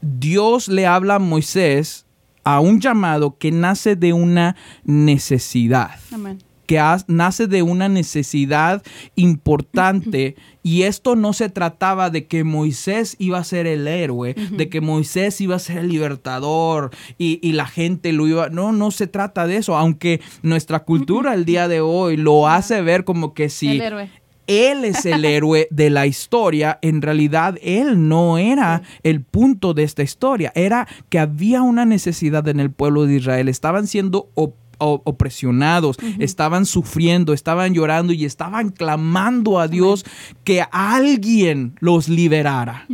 [0.00, 2.06] Dios le habla a Moisés
[2.44, 5.90] a un llamado que nace de una necesidad.
[6.68, 8.82] Que nace de una necesidad
[9.16, 14.68] importante y esto no se trataba de que Moisés iba a ser el héroe, de
[14.68, 18.90] que Moisés iba a ser el libertador y, y, la gente lo iba, no, no
[18.90, 23.32] se trata de eso, aunque nuestra cultura el día de hoy lo hace ver como
[23.32, 24.10] que si el héroe.
[24.46, 29.84] él es el héroe de la historia, en realidad él no era el punto de
[29.84, 34.28] esta historia, era que había una necesidad en el pueblo de Israel, estaban siendo
[34.78, 40.04] opresionados, estaban sufriendo, estaban llorando y estaban clamando a Dios
[40.44, 42.86] que alguien los liberara.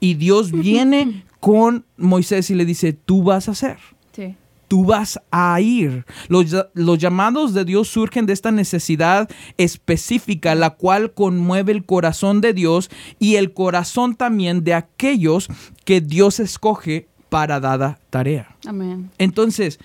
[0.00, 3.78] Y Dios viene con Moisés y le dice, tú vas a hacer.
[4.12, 4.36] Sí
[4.72, 6.06] tú vas a ir.
[6.28, 12.54] Los, llamados de Dios surgen de esta necesidad específica, la cual conmueve el corazón de
[12.54, 15.48] Dios y el corazón también de aquellos
[15.84, 18.56] que Dios escoge para dada tarea.
[18.64, 19.10] Amén.
[19.18, 19.78] Entonces,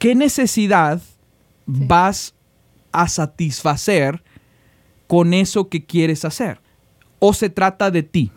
[0.00, 1.00] ¿qué necesidad
[1.66, 2.34] vas
[2.90, 4.24] a satisfacer
[5.06, 6.58] con eso que quieres hacer?
[7.20, 8.32] ¿O se trata de ti?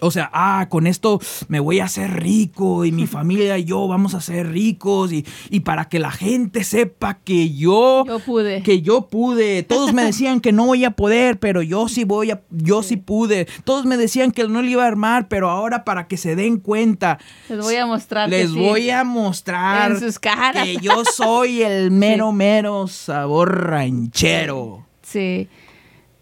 [0.00, 3.86] O sea, ah, con esto me voy a hacer rico y mi familia y yo
[3.88, 5.24] vamos a ser ricos y,
[5.60, 8.62] para que la gente sepa que yo, pude.
[8.62, 9.62] Que yo pude.
[9.62, 12.96] Todos me decían que no voy a poder, pero yo sí voy a, yo sí,
[12.96, 13.46] pude.
[13.64, 16.58] Todos me decían que no le iba a armar, pero ahora para que se den
[16.58, 17.18] cuenta.
[17.48, 18.28] Les voy a mostrar.
[18.28, 19.92] Les voy a mostrar.
[19.92, 20.64] En sus caras.
[20.64, 24.86] Que yo soy el mero, mero sabor ranchero.
[25.02, 25.48] Sí.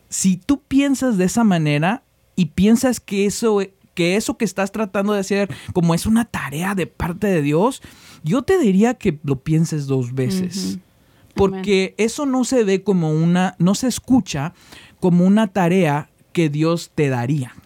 [0.08, 2.02] Si tú piensas de esa manera,
[2.38, 3.59] y piensas que eso,
[3.94, 7.83] que eso que estás tratando de hacer como es una tarea de parte de Dios,
[8.22, 10.79] yo te diría que lo pienses dos veces.
[11.35, 14.55] Porque eso no se ve como una, no se escucha
[15.01, 17.57] como una tarea que Dios te daría.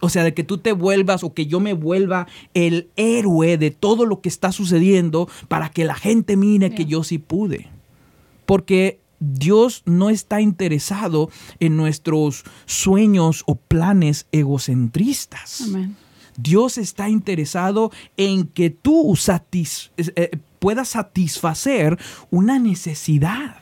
[0.00, 3.70] O sea, de que tú te vuelvas o que yo me vuelva el héroe de
[3.70, 7.68] todo lo que está sucediendo para que la gente mire que yo sí pude.
[8.46, 11.30] Porque Dios no está interesado
[11.60, 15.64] en nuestros sueños o planes egocentristas.
[16.36, 19.14] Dios está interesado en que tú
[19.96, 21.98] eh, puedas satisfacer
[22.30, 23.56] una necesidad.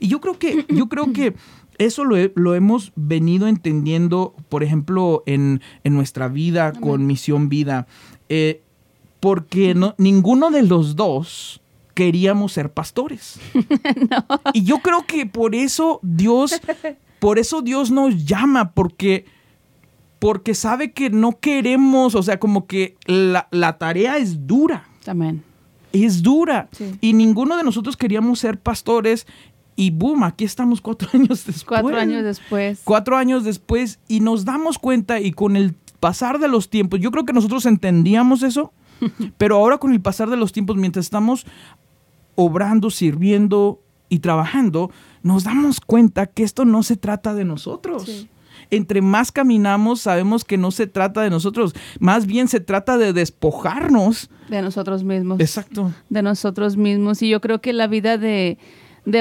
[0.00, 1.34] Y yo creo que, yo creo que
[1.76, 7.86] eso lo, hemos venido entendiendo, por ejemplo, en, nuestra vida con Misión Vida,
[8.28, 8.62] eh,
[9.20, 11.60] porque no, ninguno de los dos
[11.94, 13.38] queríamos ser pastores.
[14.52, 16.60] Y yo creo que por eso Dios,
[17.18, 19.24] por eso Dios nos llama, porque,
[20.18, 24.88] porque sabe que no queremos, o sea, como que la, tarea es dura.
[25.06, 25.42] Amén.
[25.92, 26.68] Es dura.
[27.00, 29.26] Y ninguno de nosotros queríamos ser pastores.
[29.76, 31.64] Y boom, aquí estamos cuatro años después.
[31.64, 32.80] Cuatro años después.
[32.84, 33.98] Cuatro años después.
[34.08, 37.64] Y nos damos cuenta y con el pasar de los tiempos, yo creo que nosotros
[37.64, 38.74] entendíamos eso,
[39.38, 41.46] pero ahora con el pasar de los tiempos, mientras estamos
[42.34, 44.90] obrando, sirviendo y trabajando,
[45.22, 48.28] nos damos cuenta que esto no se trata de nosotros.
[48.70, 53.12] Entre más caminamos, sabemos que no se trata de nosotros, más bien se trata de
[53.12, 54.30] despojarnos.
[54.48, 55.40] De nosotros mismos.
[55.40, 55.92] Exacto.
[56.08, 57.22] De nosotros mismos.
[57.22, 58.58] Y yo creo que la vida de,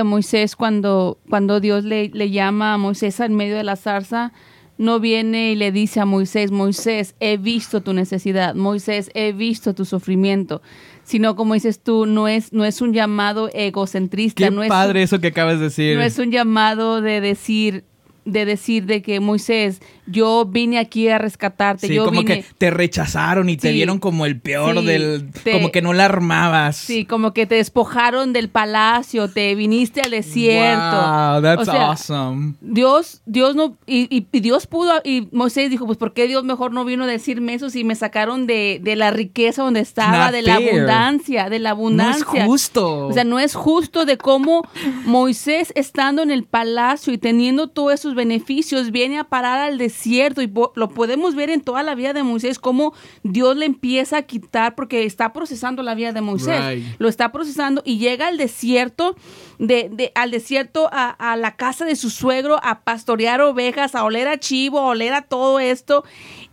[0.04, 4.34] Moisés, cuando, cuando Dios le, le llama a Moisés en medio de la zarza,
[4.78, 9.73] no viene y le dice a Moisés, Moisés, he visto tu necesidad, Moisés, he visto
[9.73, 10.62] tu sufrimiento,
[11.04, 14.44] sino como dices tú, no es, no es un llamado egocentrista.
[14.44, 15.98] Qué no padre eso que acabas de decir.
[15.98, 17.84] No es un llamado de decir,
[18.26, 21.88] de decir de que Moisés, yo vine aquí a rescatarte.
[21.88, 25.82] Sí, yo como que te rechazaron y te vieron como el peor del, como que
[25.82, 26.76] no la armabas.
[26.76, 30.98] Sí, como que te despojaron del palacio, te viniste al desierto.
[30.98, 32.56] Wow, that's awesome.
[32.62, 36.84] Dios, Dios no, y, Dios pudo, y Moisés dijo, pues ¿por qué Dios mejor no
[36.86, 41.50] vino a decirme eso si me sacaron de, la riqueza donde estaba, de la abundancia,
[41.50, 42.26] de la abundancia?
[42.34, 43.08] No es justo.
[43.08, 44.68] O sea, no es justo de cómo
[45.06, 49.92] Moisés estando en el palacio y teniendo todos esos beneficios viene a parar al desierto
[49.93, 54.17] desierto y lo podemos ver en toda la vida de Moisés, cómo Dios le empieza
[54.17, 56.60] a quitar porque está procesando la vida de Moisés.
[56.65, 56.84] Right.
[56.99, 59.15] Lo está procesando y llega al desierto,
[59.60, 64.03] de, de- al desierto a, a la casa de su suegro a pastorear ovejas, a
[64.03, 66.03] oler a chivo, a oler a todo esto.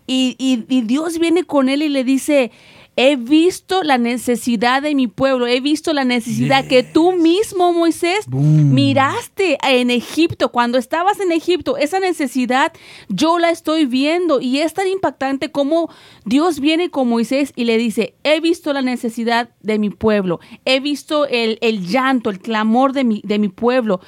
[0.06, 2.50] Y, y- y Dios viene con él y le dice,
[2.96, 8.26] he visto la necesidad de mi pueblo, he visto la necesidad que tú mismo, Moisés,
[8.26, 8.74] Boom.
[8.74, 12.72] miraste en Egipto, cuando estabas en Egipto, esa necesidad
[13.08, 15.90] yo la estoy viendo y es tan impactante como
[16.24, 20.80] Dios viene con Moisés y le dice, he visto la necesidad de mi pueblo, he
[20.80, 24.00] visto el, el llanto, el clamor de mi, de mi pueblo.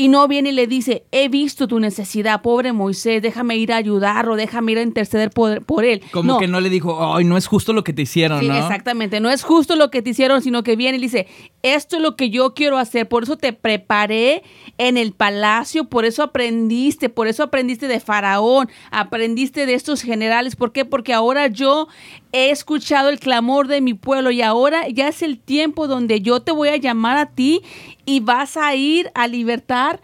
[0.00, 3.76] Y no viene y le dice, he visto tu necesidad, pobre Moisés, déjame ir a
[3.78, 6.02] ayudarlo, déjame ir a interceder por, por él.
[6.12, 8.56] Como que no le dijo, ay, no es justo lo que te hicieron, Sí, ¿no?
[8.56, 9.18] exactamente.
[9.18, 11.26] No es justo lo que te hicieron, sino que viene y dice,
[11.64, 13.08] esto es lo que yo quiero hacer.
[13.08, 14.44] Por eso te preparé
[14.78, 20.54] en el palacio, por eso aprendiste, por eso aprendiste de Faraón, aprendiste de estos generales.
[20.54, 20.84] ¿Por qué?
[20.84, 21.88] Porque ahora yo
[22.32, 26.40] he escuchado el clamor de mi pueblo y ahora ya es el tiempo donde yo
[26.40, 27.62] te voy a llamar a ti
[28.04, 30.00] y vas a ir a libertar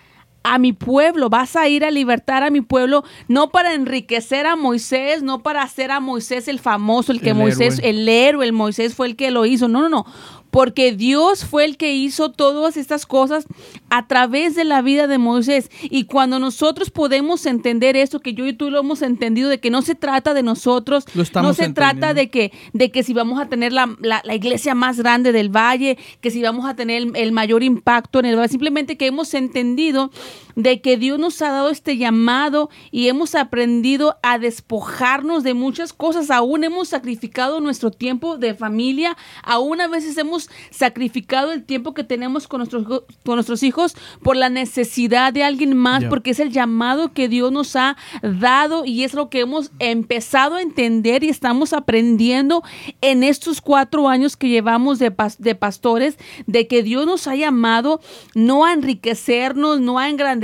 [0.46, 4.56] a mi pueblo, vas a ir a libertar a mi pueblo, no para enriquecer a
[4.56, 7.90] Moisés, no para hacer a Moisés el famoso, el que El Moisés, héroe.
[7.90, 10.06] el héroe, el Moisés fue el que lo hizo, no, no, no,
[10.54, 13.44] porque Dios fue el que hizo todas estas cosas
[13.90, 15.68] a través de la vida de Moisés.
[15.82, 19.70] Y cuando nosotros podemos entender eso, que yo y tú lo hemos entendido, de que
[19.70, 21.06] no se trata de nosotros,
[21.48, 24.76] no se trata de que, de que si vamos a tener la, la- la iglesia
[24.76, 28.36] más grande del valle, que si vamos a tener el, el mayor impacto en el
[28.36, 30.12] valle, simplemente que hemos entendido
[30.56, 35.92] de que Dios nos ha dado este llamado y hemos aprendido a despojarnos de muchas
[35.92, 41.94] cosas, aún hemos sacrificado nuestro tiempo de familia, aún a veces hemos sacrificado el tiempo
[41.94, 46.40] que tenemos con nuestros, con nuestros hijos por la necesidad de alguien más, porque es
[46.40, 51.24] el llamado que Dios nos ha dado y es lo que hemos empezado a entender
[51.24, 52.62] y estamos aprendiendo
[53.00, 57.34] en estos cuatro años que llevamos de, pas- de pastores, de que Dios nos ha
[57.36, 58.00] llamado
[58.34, 60.43] no a enriquecernos, no a engrandecernos,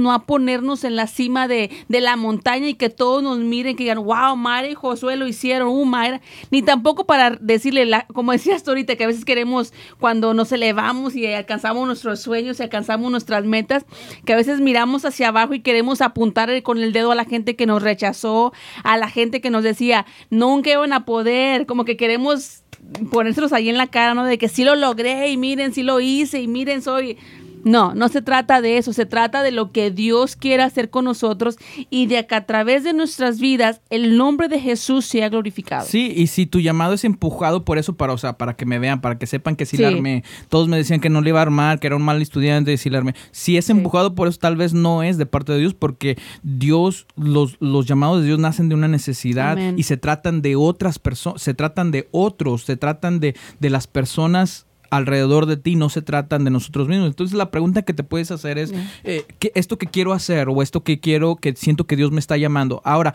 [0.00, 3.76] no a ponernos en la cima de, de la montaña y que todos nos miren,
[3.76, 8.06] que digan, wow, Mayra y Josué lo hicieron, uh, Mayra, ni tampoco para decirle, la-
[8.12, 12.60] como decías tú ahorita, que a veces queremos cuando nos elevamos y alcanzamos nuestros sueños
[12.60, 13.84] y alcanzamos nuestras metas,
[14.24, 17.56] que a veces miramos hacia abajo y queremos apuntar con el dedo a la gente
[17.56, 21.96] que nos rechazó, a la gente que nos decía, nunca iban a poder, como que
[21.96, 22.62] queremos
[23.10, 24.24] ponérselos ahí en la cara, ¿no?
[24.24, 27.18] De que sí lo logré y miren, sí lo hice y miren, soy...
[27.64, 31.04] No, no se trata de eso, se trata de lo que Dios quiere hacer con
[31.04, 31.58] nosotros
[31.90, 35.86] y de que a través de nuestras vidas el nombre de Jesús sea glorificado.
[35.86, 38.78] Sí, y si tu llamado es empujado por eso, para, o sea, para que me
[38.78, 40.24] vean, para que sepan que sí, la armé.
[40.48, 42.90] Todos me decían que no le iba a armar, que era un mal estudiante, sí
[42.90, 43.14] la armé.
[43.30, 47.06] Si es empujado por eso, tal vez no es de parte de Dios, porque Dios,
[47.16, 49.74] los, los llamados de Dios nacen de una necesidad Amén.
[49.78, 53.86] y se tratan de otras personas, se tratan de otros, se tratan de, de las
[53.86, 57.08] personas alrededor de ti, no se tratan de nosotros mismos.
[57.08, 58.72] Entonces la pregunta que te puedes hacer es,
[59.04, 62.20] eh, ¿qué- esto que quiero hacer o esto que quiero, que siento que Dios me
[62.20, 62.82] está llamando.
[62.84, 63.14] Ahora,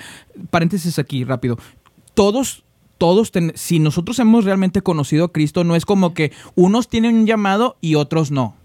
[0.49, 1.57] paréntesis aquí, rápido.
[2.13, 2.63] Todos,
[2.97, 7.15] todos, ten- si nosotros hemos realmente conocido a Cristo, no es como que unos tienen
[7.15, 8.55] un llamado y otros no.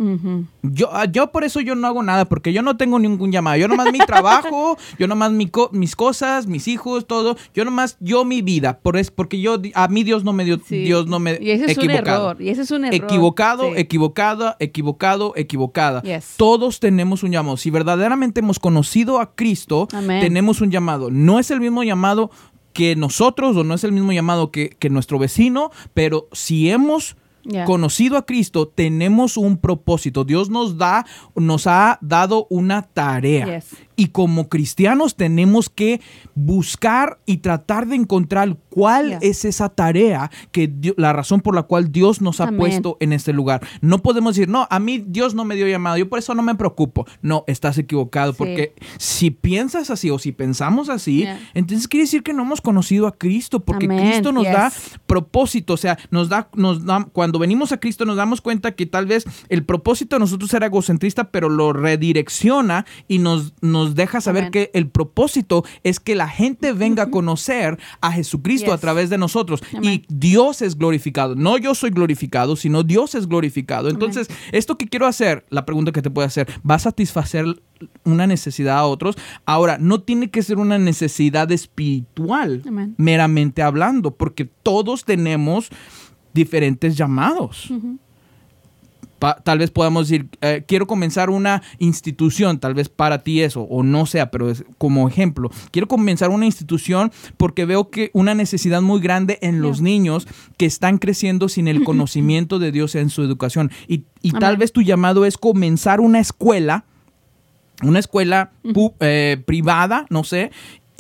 [0.63, 3.57] Yo, ah, yo por eso yo no hago nada, porque yo no tengo ningún llamado.
[3.57, 7.37] Yo nomás mi trabajo, yo nomás mi co- mis cosas, mis hijos, todo.
[7.55, 8.79] Yo nomás, yo mi vida.
[8.81, 10.83] Por es, porque yo, a mí Dios no me dio, Sí.
[10.85, 11.39] Dios no me...
[11.41, 12.31] Y ese es un equivocado.
[12.31, 12.43] error.
[12.43, 12.95] Y ese es un error.
[12.95, 13.73] Equivocado, Sí.
[13.77, 16.03] equivocada, equivocado, equivocada.
[16.03, 16.35] Yes.
[16.37, 17.57] Todos tenemos un llamado.
[17.57, 20.21] Si verdaderamente hemos conocido a Cristo, Amén.
[20.21, 21.11] tenemos un llamado.
[21.11, 22.31] No es el mismo llamado
[22.73, 27.17] que nosotros o no es el mismo llamado que, que nuestro vecino, pero si hemos
[27.67, 30.25] conocido a Cristo, tenemos un propósito.
[30.25, 33.59] Dios nos da, nos ha dado una tarea.
[33.59, 33.77] Yes.
[34.01, 36.01] Y como cristianos tenemos que
[36.35, 41.93] buscar y tratar de encontrar cuál es esa tarea que la razón por la cual
[41.93, 42.59] Dios nos ha Amén.
[42.61, 43.61] puesto en este lugar.
[43.83, 46.43] No podemos decir, no, a mí Dios no me dio llamado, yo por eso no
[46.43, 47.07] me preocupo.
[47.21, 48.39] No, estás equivocado, Sí.
[48.39, 53.07] porque si piensas así o si pensamos así, entonces quiere decir que no hemos conocido
[53.07, 54.09] a Cristo, porque Amén.
[54.09, 54.73] Cristo nos da
[55.07, 58.87] propósito, o sea, nos da, nos da, cuando venimos a Cristo nos damos cuenta que
[58.87, 64.21] tal vez el propósito de nosotros era egocentrista, pero lo redirecciona y nos, nos deja
[64.21, 69.11] saber que el propósito es que la gente venga a conocer a Jesucristo a través
[69.11, 71.35] de nosotros y Dios es glorificado.
[71.35, 73.89] No yo soy glorificado, sino Dios es glorificado.
[73.89, 77.47] Entonces, esto que quiero hacer, la pregunta que te puedo hacer, ¿va a satisfacer
[78.05, 79.17] una necesidad a otros?
[79.45, 82.63] Ahora, no tiene que ser una necesidad espiritual,
[82.97, 85.71] meramente hablando, porque todos tenemos
[86.33, 87.73] diferentes llamados.
[89.43, 93.83] Tal vez podamos decir, eh, quiero comenzar una institución, tal vez para ti eso, o
[93.83, 95.51] no sea, pero es como ejemplo.
[95.71, 100.67] Quiero comenzar una institución porque veo que una necesidad muy grande en los niños que
[100.67, 103.71] están creciendo sin el conocimiento de Dios en su educación.
[103.87, 104.05] Y,
[104.39, 106.85] tal vez tu llamado es comenzar una escuela
[107.83, 108.53] una escuela
[109.01, 110.51] eh, privada, no sé,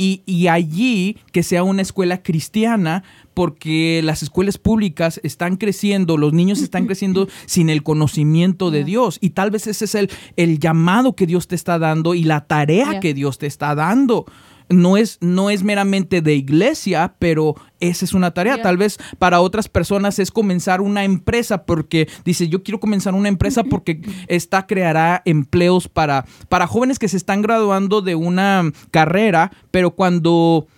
[0.00, 6.62] y, allí que sea una escuela cristiana, porque las escuelas públicas están creciendo, los niños
[6.62, 9.18] están creciendo sin el conocimiento de Dios.
[9.20, 12.46] Y tal vez ese es el, el llamado que Dios te está dando y la
[12.46, 14.24] tarea que Dios te está dando
[14.70, 18.62] no es, no es meramente de iglesia, pero esa es una tarea.
[18.62, 23.28] Tal vez para otras personas es comenzar una empresa porque dice, yo quiero comenzar una
[23.28, 29.50] empresa porque esta creará empleos para, para jóvenes que se están graduando de una carrera,
[29.70, 30.68] pero cuando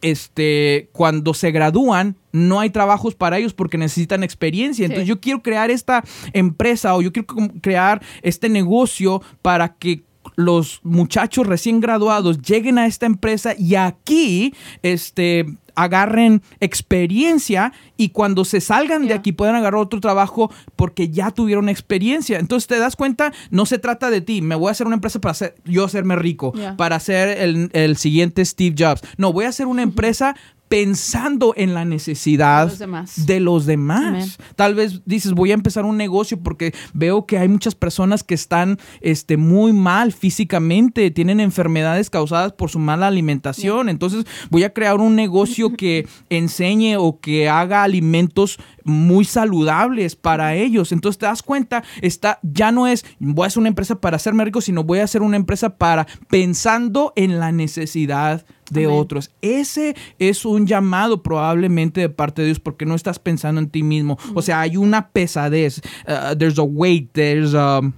[0.00, 4.84] este, cuando se gradúan, no hay trabajos para ellos porque necesitan experiencia.
[4.84, 7.26] Entonces yo quiero crear esta empresa o yo quiero
[7.62, 10.04] crear este negocio para que
[10.36, 18.44] los muchachos recién graduados lleguen a esta empresa y aquí este, agarren experiencia y cuando
[18.44, 22.38] se salgan de aquí puedan agarrar otro trabajo porque ya tuvieron experiencia.
[22.38, 25.20] Entonces te das cuenta, no se trata de ti, me voy a hacer una empresa
[25.20, 29.02] para hacer, yo hacerme rico, para ser el, el, siguiente Steve Jobs.
[29.16, 30.36] No, voy a hacer una empresa
[30.68, 32.72] pensando en la necesidad
[33.16, 34.38] de los demás.
[34.56, 38.34] Tal vez dices, voy a empezar un negocio porque veo que hay muchas personas que
[38.34, 43.88] están este, muy mal físicamente, tienen enfermedades causadas por su mala alimentación.
[43.88, 50.54] Entonces voy a crear un negocio que enseñe o que haga alimentos muy saludables para
[50.54, 50.92] ellos.
[50.92, 54.44] Entonces te das cuenta, está, ya no es voy a hacer una empresa para hacerme
[54.44, 59.30] rico, sino voy a hacer una empresa para pensando en la necesidad de otros.
[59.42, 63.82] Ese es un llamado probablemente de parte de Dios porque no estás pensando en ti
[63.82, 64.18] mismo.
[64.34, 65.80] O sea, hay una pesadez.
[66.06, 67.92] Uh, there's a weight, there's um,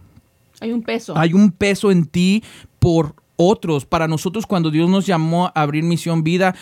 [0.61, 1.17] hay un peso.
[1.17, 2.43] Hay un peso en ti
[2.79, 3.85] por otros.
[3.85, 6.55] Para nosotros cuando Dios nos llamó a abrir Misión Vida,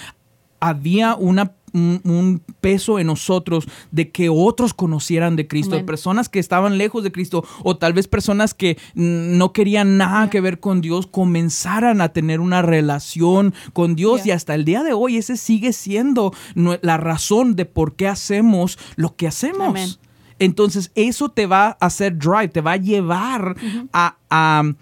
[0.61, 6.79] había una un, peso en nosotros de que otros conocieran de Cristo, personas que estaban
[6.79, 11.07] lejos de Cristo o tal vez personas que no querían nada que ver con Dios
[11.07, 15.73] comenzaran a tener una relación con Dios y hasta el día de hoy ese sigue
[15.73, 20.01] siendo la razón de por qué hacemos lo que hacemos.
[20.39, 23.57] Entonces eso te va a hacer drive, te va a llevar
[23.93, 24.75] a, a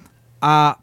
[0.43, 0.81] a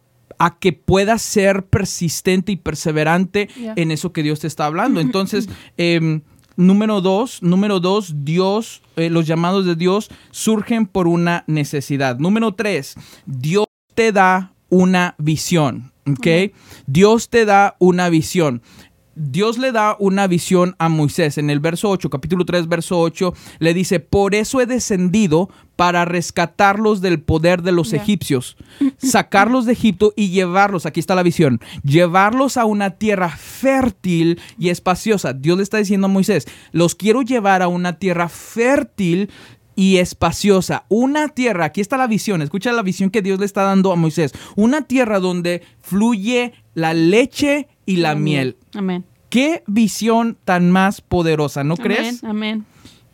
[0.59, 4.99] que puedas ser persistente y perseverante en eso que Dios te está hablando.
[5.01, 6.21] Entonces, em,
[6.55, 12.17] número dos, número dos, Dios, eh, los llamados de Dios surgen por una necesidad.
[12.17, 15.91] Número tres, Dios te da una visión.
[16.09, 16.53] ¿ok?
[16.87, 18.61] Dios te da una visión.
[19.21, 21.37] Dios le da una visión a Moisés.
[21.37, 26.05] En el verso 8, capítulo 3, verso 8, le dice, por eso he descendido para
[26.05, 28.55] rescatarlos del poder de los egipcios,
[28.97, 34.69] sacarlos de Egipto y llevarlos, aquí está la visión, llevarlos a una tierra fértil y
[34.69, 35.33] espaciosa.
[35.33, 39.29] Dios le está diciendo a Moisés, los quiero llevar a una tierra fértil
[39.75, 40.83] y espaciosa.
[40.89, 43.95] Una tierra, aquí está la visión, escucha la visión que Dios le está dando a
[43.95, 44.33] Moisés.
[44.57, 48.57] Una tierra donde fluye la leche y la miel.
[48.73, 49.05] Amén.
[49.29, 52.23] Qué visión tan más poderosa, ¿no crees?
[52.23, 52.65] Amén.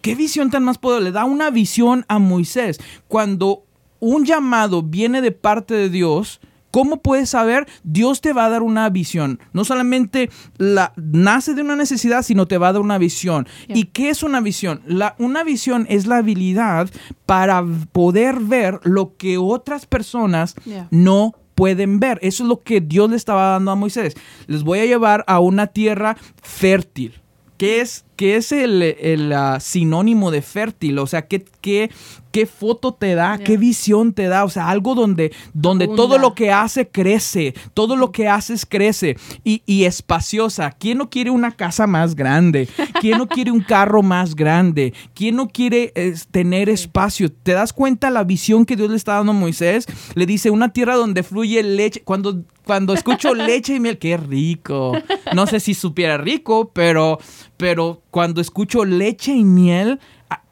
[0.02, 1.04] Qué visión tan más poderosa.
[1.06, 2.80] Le da una visión a Moisés.
[3.08, 3.66] Cuando
[4.00, 6.40] un llamado viene de parte de Dios,
[6.76, 7.68] ¿Cómo puedes saber?
[7.86, 9.40] Dios te va a dar una visión.
[9.54, 13.48] No solamente la, nace de una necesidad, sino te va a dar una visión.
[13.70, 14.82] ¿Y qué es una visión?
[14.86, 16.90] La, una visión es la habilidad
[17.26, 17.64] para
[17.94, 20.56] poder ver lo que otras personas
[20.92, 22.20] no pueden ver.
[22.22, 24.16] Eso es lo que Dios le estaba dando a Moisés.
[24.48, 27.14] Les voy a llevar a una tierra fértil.
[27.58, 31.00] ¿Qué es, qué es el, ah, sinónimo de fértil?
[31.00, 31.90] O sea, ¿qué, qué,
[32.32, 36.36] qué foto te da, qué visión te da, o sea, algo donde, donde todo lo
[36.36, 40.72] que hace crece, todo lo que haces crece y, y, espaciosa.
[40.72, 42.68] ¿Quién no quiere una casa más grande?
[43.00, 44.94] ¿Quién no quiere un carro más grande?
[45.14, 45.94] ¿Quién no quiere
[46.32, 47.32] tener espacio?
[47.32, 49.86] ¿Te das cuenta la visión que Dios le está dando a Moisés?
[50.14, 52.02] Le dice, una tierra donde fluye leche.
[52.04, 54.92] Cuando, cuando escucho leche y miel, qué rico.
[55.34, 57.20] No sé si supiera rico, pero,
[57.58, 60.00] pero cuando escucho leche y miel,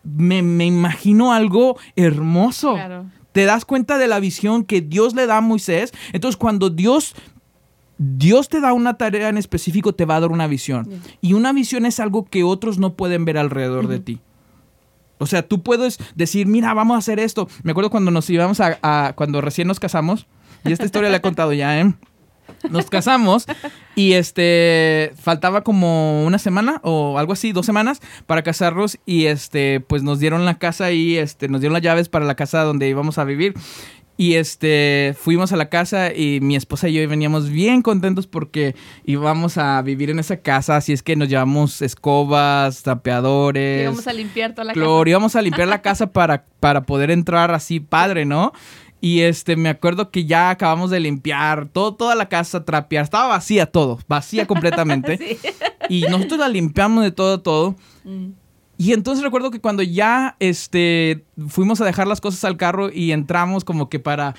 [0.04, 2.78] me, imagino algo hermoso.
[3.32, 5.92] Te das cuenta de la visión que Dios le da a Moisés.
[6.14, 7.16] Entonces, cuando Dios
[7.98, 10.90] Dios te da una tarea en específico, te va a dar una visión.
[11.22, 14.20] Y una visión es algo que otros no pueden ver alrededor de ti.
[15.20, 17.48] O sea, tú puedes decir, mira, vamos a hacer esto.
[17.64, 20.28] Me acuerdo cuando nos íbamos a, cuando recién nos casamos,
[20.66, 21.94] y esta historia la he contado ya, ¿eh?
[22.70, 23.46] Nos casamos
[23.96, 29.80] y este faltaba como una semana o algo así, dos semanas para casarnos y este
[29.82, 32.88] pues nos dieron la casa y este nos dieron las llaves para la casa donde
[32.88, 33.54] íbamos a vivir.
[34.16, 38.76] Y este fuimos a la casa y mi esposa y yo veníamos bien contentos porque
[39.06, 44.14] íbamos a vivir en esa casa, así es que nos llevamos escobas, tapeadores, Íbamos a
[44.14, 48.26] limpiar toda la cloro, íbamos a limpiar la casa para, para poder entrar así padre,
[48.26, 48.54] ¿no?
[49.04, 53.04] Y este, me acuerdo que ya acabamos de limpiar todo, toda la casa, trapear.
[53.04, 55.18] Estaba vacía todo, vacía completamente.
[55.24, 55.38] Sí.
[55.90, 57.76] Y nosotros la limpiamos de todo, todo.
[58.06, 58.30] Mm.
[58.78, 63.12] Y entonces recuerdo que cuando ya este, fuimos a dejar las cosas al carro y
[63.12, 64.36] entramos como que para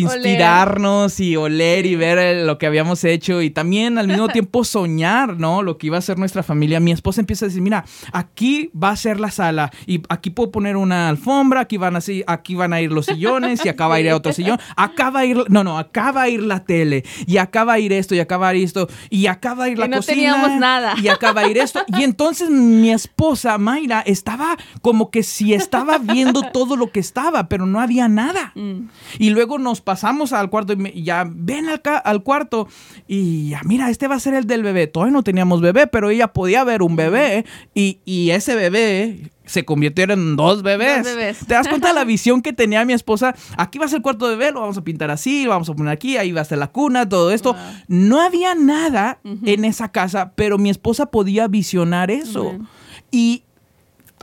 [0.00, 5.38] inspirarnos y oler y ver lo que habíamos hecho y también al mismo tiempo soñar,
[5.38, 5.62] ¿no?
[5.62, 6.80] Lo que iba a ser nuestra familia.
[6.80, 10.50] Mi esposa empieza a decir, mira, aquí va a ser la sala y aquí puedo
[10.50, 13.96] poner una alfombra, aquí van a, aquí van a ir los sillones y acá va
[13.96, 16.64] a ir otro sillón, acá va a ir, no, no, acá va a ir la
[16.64, 19.54] tele y acá va a ir esto y acá va a ir esto y acá
[19.54, 20.94] va a ir Y la no cocina teníamos nada.
[21.02, 21.84] y acá va a ir esto.
[21.88, 27.48] Y entonces mi esposa, Mayra, estaba como que si estaba viendo todo lo que estaba,
[27.48, 28.52] pero no había nada.
[28.54, 28.88] Mm.
[29.18, 32.66] Y luego nos pasamos al cuarto y, me- y ya ven acá al cuarto
[33.06, 34.86] y ya mira, este va a ser el del bebé.
[34.86, 39.64] Todavía no teníamos bebé, pero ella podía ver un bebé y, y ese bebé se
[39.66, 41.04] convirtieron en dos bebés.
[41.04, 41.38] Dos bebés.
[41.46, 43.34] ¿Te das cuenta de la visión que tenía mi esposa?
[43.58, 45.68] Aquí va a ser el cuarto de bebé, lo vamos a pintar así, lo vamos
[45.68, 47.52] a poner aquí, ahí va a ser la cuna, todo esto.
[47.52, 47.62] Wow.
[47.88, 52.58] No había nada en esa casa, pero mi esposa podía visionar eso.
[53.10, 53.42] Y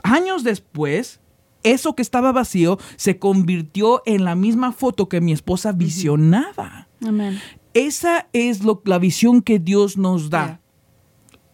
[0.02, 1.20] años después,
[1.62, 6.88] eso que estaba vacío se convirtió en la misma foto que mi esposa visionaba.
[7.04, 7.38] Amén.
[7.74, 10.44] Esa es lo, la visión que Dios nos da.
[10.44, 10.60] Yeah.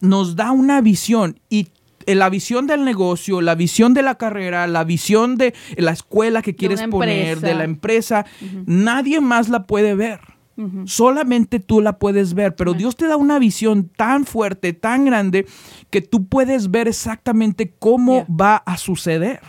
[0.01, 1.67] Nos da una visión y
[2.05, 6.41] eh, la visión del negocio, la visión de la carrera, la visión de la escuela
[6.41, 8.25] que quieres poner, de la empresa,
[8.65, 10.19] nadie más la puede ver.
[10.85, 12.73] Solamente tú la puedes ver, pero.
[12.73, 15.45] Dios te da una visión tan fuerte, tan grande,
[15.89, 18.27] que tú puedes ver exactamente cómo Yeah.
[18.29, 19.39] va a suceder.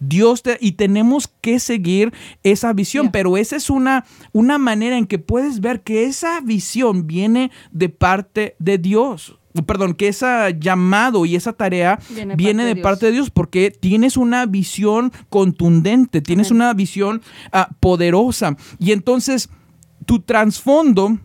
[0.00, 5.06] Dios te, y tenemos que seguir esa visión, pero esa es una, una manera en
[5.06, 9.38] que puedes ver que esa visión viene de parte de Dios.
[9.66, 13.70] Perdón, que ese llamado y esa tarea Viene viene, parte de parte de Dios porque
[13.70, 17.22] tienes una visión contundente, tienes una visión
[17.52, 18.56] ah, poderosa.
[18.78, 19.48] Y entonces
[20.06, 21.18] tu trasfondo,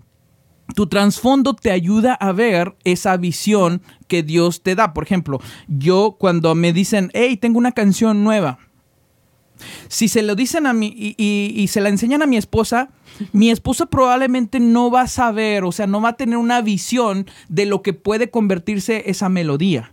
[0.76, 3.82] tu trasfondo te ayuda a ver esa visión
[4.14, 4.94] que Dios te da.
[4.94, 8.60] Por ejemplo, yo cuando me dicen, hey, tengo una canción nueva.
[9.88, 12.90] Si se lo dicen a mí y, y- y se la enseñan a mi esposa,
[13.32, 17.26] mi esposa probablemente no va a saber, o sea, no va a tener una visión
[17.50, 19.90] de lo que puede convertirse esa melodía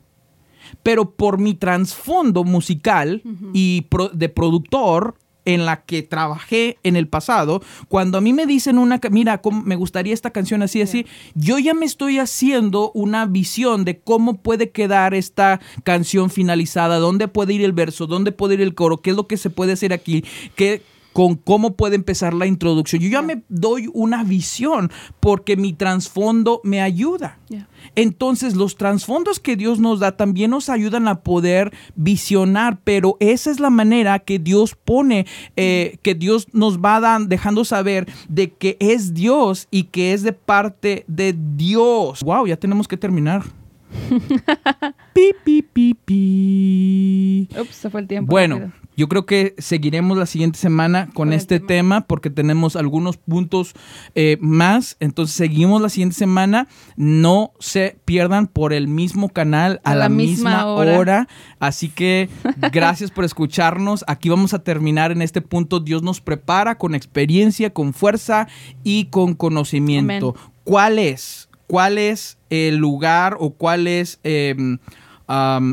[0.84, 7.08] pero por mi trasfondo musical y pro- de productor en la que trabajé en el
[7.08, 11.58] pasado, cuando a mí me dicen una, mira, me gustaría esta canción así, así, yo
[11.58, 17.54] ya me estoy haciendo una visión de cómo puede quedar esta canción finalizada, dónde puede
[17.54, 19.92] ir el verso, dónde puede ir el coro, qué es lo que se puede hacer
[19.92, 20.24] aquí,
[20.56, 20.82] qué
[21.20, 23.02] con cómo puede empezar la introducción.
[23.02, 24.90] Yo ya me doy una visión
[25.20, 27.38] porque mi trasfondo me ayuda.
[27.50, 27.68] Yeah.
[27.94, 33.50] Entonces los trasfondos que Dios nos da también nos ayudan a poder visionar, pero esa
[33.50, 38.54] es la manera que Dios pone, eh, que Dios nos va dan- dejando saber de
[38.54, 42.22] que es Dios y que es de parte de Dios.
[42.22, 43.42] Wow, ya tenemos que terminar.
[45.12, 47.48] pi, pi, pi, pi.
[47.60, 48.30] Ups, se fue el tiempo.
[48.30, 48.80] Bueno, rápido.
[49.00, 51.66] Yo creo que seguiremos la siguiente semana con, este tema.
[51.70, 52.00] tema.
[52.02, 53.72] porque tenemos algunos puntos
[54.14, 54.98] eh, más.
[55.00, 56.68] Entonces seguimos la siguiente semana.
[56.96, 61.28] No se pierdan por el mismo canal a, la, misma, hora.
[61.60, 62.28] Así que
[62.72, 64.04] gracias por escucharnos.
[64.06, 65.80] Aquí vamos a terminar en este punto.
[65.80, 68.48] Dios nos prepara con experiencia, con fuerza
[68.84, 70.34] y con conocimiento.
[70.64, 71.48] ¿Cuál es?
[71.66, 74.76] ¿Cuál es el lugar o cuál es em,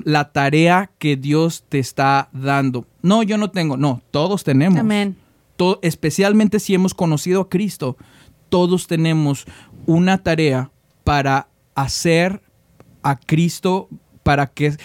[0.05, 2.86] la tarea que Dios te está dando?
[3.01, 3.78] No, yo no tengo.
[3.78, 4.80] No, todos tenemos.
[4.80, 5.18] Amén.
[5.82, 7.97] Especialmente si hemos conocido a Cristo,
[8.49, 9.45] todos tenemos
[9.86, 10.70] una tarea
[11.03, 12.41] para hacer
[13.01, 13.89] a Cristo,
[14.24, 14.76] para que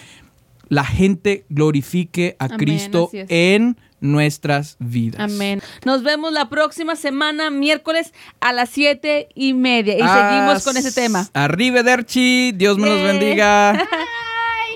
[0.68, 5.20] la gente glorifique a Amén, Cristo en nuestras vidas.
[5.20, 5.60] Amén.
[5.84, 9.94] Nos vemos la próxima semana, miércoles a las siete y media.
[9.94, 11.28] Y seguimos con ese tema.
[11.34, 13.06] Arrivederci, Dios me los Yeah.
[13.12, 13.88] bendiga.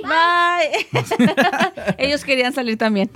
[0.07, 0.87] Bye.
[1.99, 3.11] Ellos querían salir también.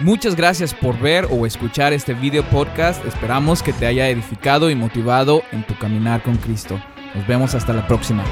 [0.00, 3.04] Muchas gracias por ver o escuchar este video podcast.
[3.04, 6.80] Esperamos que te haya edificado y motivado en tu caminar con Cristo.
[7.14, 8.22] Nos vemos hasta la próxima.